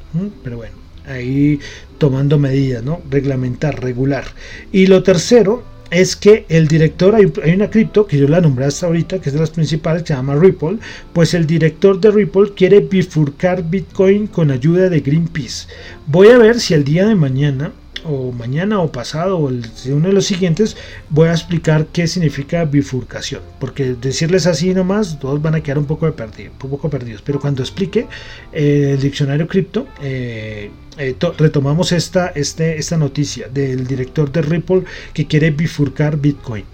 Pero 0.43 0.57
bueno, 0.57 0.75
ahí 1.07 1.59
tomando 1.97 2.37
medidas, 2.37 2.83
¿no? 2.83 3.01
Reglamentar, 3.09 3.81
regular. 3.81 4.25
Y 4.71 4.87
lo 4.87 5.03
tercero 5.03 5.63
es 5.91 6.15
que 6.15 6.45
el 6.49 6.67
director, 6.67 7.15
hay, 7.15 7.31
una 7.53 7.69
cripto 7.69 8.05
que 8.05 8.17
yo 8.17 8.27
la 8.27 8.41
nombré 8.41 8.65
hasta 8.65 8.85
ahorita, 8.85 9.19
que 9.19 9.29
es 9.29 9.33
de 9.33 9.39
las 9.39 9.49
principales, 9.49 10.03
se 10.05 10.13
llama 10.13 10.35
Ripple, 10.35 10.77
pues 11.13 11.33
el 11.33 11.47
director 11.47 11.99
de 11.99 12.11
Ripple 12.11 12.53
quiere 12.55 12.79
bifurcar 12.79 13.63
Bitcoin 13.63 14.27
con 14.27 14.51
ayuda 14.51 14.89
de 14.89 14.99
Greenpeace. 14.99 15.67
Voy 16.07 16.29
a 16.29 16.37
ver 16.37 16.59
si 16.59 16.73
el 16.73 16.83
día 16.83 17.07
de 17.07 17.15
mañana 17.15 17.71
o 18.05 18.31
mañana 18.31 18.79
o 18.79 18.91
pasado 18.91 19.37
o 19.37 19.49
el, 19.49 19.65
uno 19.87 20.07
de 20.07 20.13
los 20.13 20.25
siguientes 20.25 20.77
voy 21.09 21.29
a 21.29 21.31
explicar 21.31 21.87
qué 21.87 22.07
significa 22.07 22.65
bifurcación 22.65 23.41
porque 23.59 23.95
decirles 23.95 24.47
así 24.47 24.73
nomás 24.73 25.19
todos 25.19 25.41
van 25.41 25.55
a 25.55 25.61
quedar 25.61 25.77
un 25.77 25.85
poco, 25.85 26.05
de 26.05 26.11
perdido, 26.11 26.51
un 26.51 26.69
poco 26.69 26.89
perdidos 26.89 27.21
pero 27.21 27.39
cuando 27.39 27.61
explique 27.61 28.07
eh, 28.51 28.91
el 28.93 29.01
diccionario 29.01 29.47
cripto 29.47 29.87
eh, 30.01 30.71
eh, 30.97 31.15
retomamos 31.37 31.91
esta, 31.91 32.27
este, 32.29 32.77
esta 32.77 32.97
noticia 32.97 33.47
del 33.47 33.87
director 33.87 34.31
de 34.31 34.41
Ripple 34.41 34.83
que 35.13 35.27
quiere 35.27 35.51
bifurcar 35.51 36.17
Bitcoin 36.17 36.65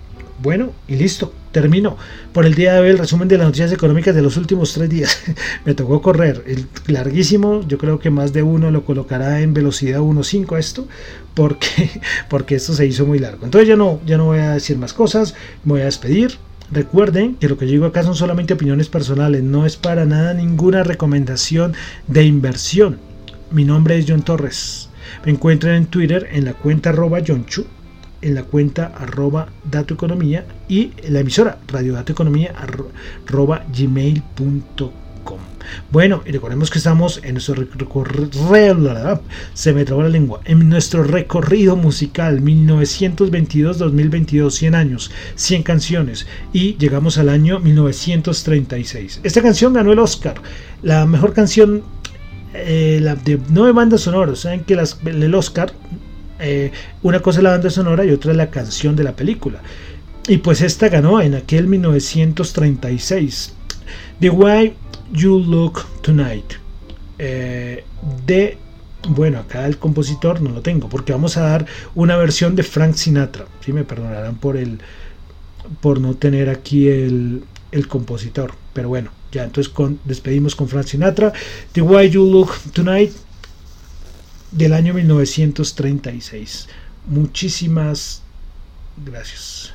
bueno 0.42 0.72
y 0.88 0.96
listo 0.96 1.34
termino 1.56 1.96
por 2.34 2.46
el 2.46 2.54
día 2.54 2.74
de 2.74 2.80
hoy 2.82 2.90
el 2.90 2.98
resumen 2.98 3.30
de 3.30 3.38
las 3.38 3.48
noticias 3.48 3.72
económicas 3.72 4.14
de 4.14 4.22
los 4.22 4.36
últimos 4.36 4.74
tres 4.74 4.90
días. 4.90 5.18
Me 5.66 5.74
tocó 5.74 6.02
correr, 6.02 6.44
el 6.48 6.68
larguísimo, 6.88 7.66
yo 7.66 7.78
creo 7.78 7.98
que 7.98 8.10
más 8.10 8.34
de 8.34 8.44
uno 8.44 8.72
lo 8.72 8.84
colocará 8.84 9.40
en 9.40 9.54
velocidad 9.54 10.02
1.5 10.02 10.58
esto, 10.60 10.86
porque, 11.34 11.90
porque 12.30 12.56
esto 12.56 12.74
se 12.74 12.86
hizo 12.86 13.06
muy 13.06 13.20
largo. 13.20 13.46
Entonces 13.46 13.70
ya 13.70 13.78
no, 13.78 14.02
ya 14.06 14.18
no 14.18 14.26
voy 14.26 14.40
a 14.40 14.52
decir 14.52 14.78
más 14.78 14.94
cosas, 14.94 15.34
me 15.64 15.74
voy 15.74 15.82
a 15.82 15.86
despedir. 15.86 16.38
Recuerden 16.72 17.36
que 17.36 17.48
lo 17.48 17.58
que 17.58 17.68
yo 17.68 17.72
digo 17.72 17.86
acá 17.86 18.04
son 18.04 18.16
solamente 18.16 18.56
opiniones 18.56 18.90
personales, 18.90 19.42
no 19.42 19.66
es 19.66 19.78
para 19.78 20.04
nada 20.04 20.34
ninguna 20.34 20.84
recomendación 20.84 21.74
de 22.08 22.26
inversión. 22.26 23.00
Mi 23.52 23.64
nombre 23.64 23.98
es 23.98 24.06
John 24.10 24.24
Torres. 24.24 24.90
Me 25.24 25.32
encuentran 25.32 25.76
en 25.76 25.86
Twitter 25.86 26.28
en 26.34 26.44
la 26.44 26.54
cuenta 26.54 26.90
arroba 26.90 27.20
John 27.26 27.46
en 28.26 28.36
la 28.36 28.44
cuenta 28.44 28.92
arroba 28.98 29.48
datoeconomía 29.64 30.46
y 30.68 30.92
la 31.08 31.20
emisora 31.20 31.60
radiodatoeconomía 31.68 32.56
arroba 32.58 33.64
gmail.com. 33.72 35.40
Bueno, 35.92 36.24
y 36.26 36.32
recordemos 36.32 36.70
que 36.70 36.80
estamos 36.80 37.20
en 37.24 37.34
nuestro 37.34 37.56
recorrido, 37.56 38.30
se 39.54 39.74
me 39.74 39.84
trabó 39.86 40.04
la 40.04 40.10
lengua, 40.10 40.42
en 40.46 40.70
nuestro 40.70 41.04
recorrido 41.04 41.76
musical 41.76 42.42
1922-2022, 42.42 44.52
100 44.52 44.76
años, 44.76 45.12
100 45.36 45.64
canciones 45.64 46.28
y 46.54 46.78
llegamos 46.78 47.18
al 47.18 47.30
año 47.30 47.60
1936. 47.60 49.22
Esta 49.24 49.42
canción 49.42 49.74
ganó 49.74 49.92
el 49.92 50.00
Oscar, 50.00 50.36
la 50.84 51.06
mejor 51.06 51.34
canción 51.34 51.84
eh, 52.54 53.02
de 53.24 53.40
nueve 53.50 53.74
bandas 53.74 54.02
sonoras. 54.02 54.40
Saben 54.40 54.64
que 54.64 54.76
las, 54.76 54.98
el 55.06 55.36
Oscar 55.36 55.74
eh, 56.40 56.72
una 57.04 57.20
cosa 57.22 57.40
es 57.40 57.44
la 57.44 57.52
banda 57.52 57.70
sonora 57.70 58.06
y 58.06 58.12
otra 58.12 58.32
es 58.32 58.38
la 58.38 58.50
canción 58.50 58.96
de 58.96 59.04
la 59.04 59.16
película. 59.16 59.62
Y 60.28 60.38
pues 60.38 60.62
esta 60.62 60.90
ganó 60.90 61.22
en 61.22 61.36
aquel 61.36 61.68
1936. 61.68 63.54
The 64.20 64.30
Way 64.30 64.74
You 65.14 65.40
Look 65.40 65.86
Tonight. 66.02 66.54
Eh, 67.18 67.84
de, 68.26 68.58
bueno, 69.10 69.40
acá 69.40 69.66
el 69.68 69.78
compositor 69.78 70.42
no 70.42 70.50
lo 70.50 70.62
tengo, 70.62 70.90
porque 70.90 71.14
vamos 71.14 71.38
a 71.38 71.42
dar 71.42 71.66
una 71.94 72.18
versión 72.18 72.56
de 72.56 72.64
Frank 72.64 72.96
Sinatra. 72.96 73.46
Si 73.64 73.72
me 73.72 73.84
perdonarán 73.84 74.36
por 74.36 74.58
el 74.58 74.80
por 75.82 76.00
no 76.00 76.14
tener 76.14 76.50
aquí 76.50 76.88
el, 76.88 77.44
el 77.72 77.88
compositor. 77.88 78.54
Pero 78.74 78.90
bueno, 78.90 79.12
ya 79.32 79.44
entonces 79.44 79.74
despedimos 80.04 80.56
con 80.56 80.68
Frank 80.68 80.86
Sinatra. 80.86 81.34
The 81.74 81.82
Way 81.82 82.10
You 82.12 82.26
Look 82.26 82.52
Tonight 82.74 83.12
del 84.56 84.74
año 84.74 84.94
1936. 84.94 86.68
Muchísimas 87.08 88.22
gracias. 89.06 89.74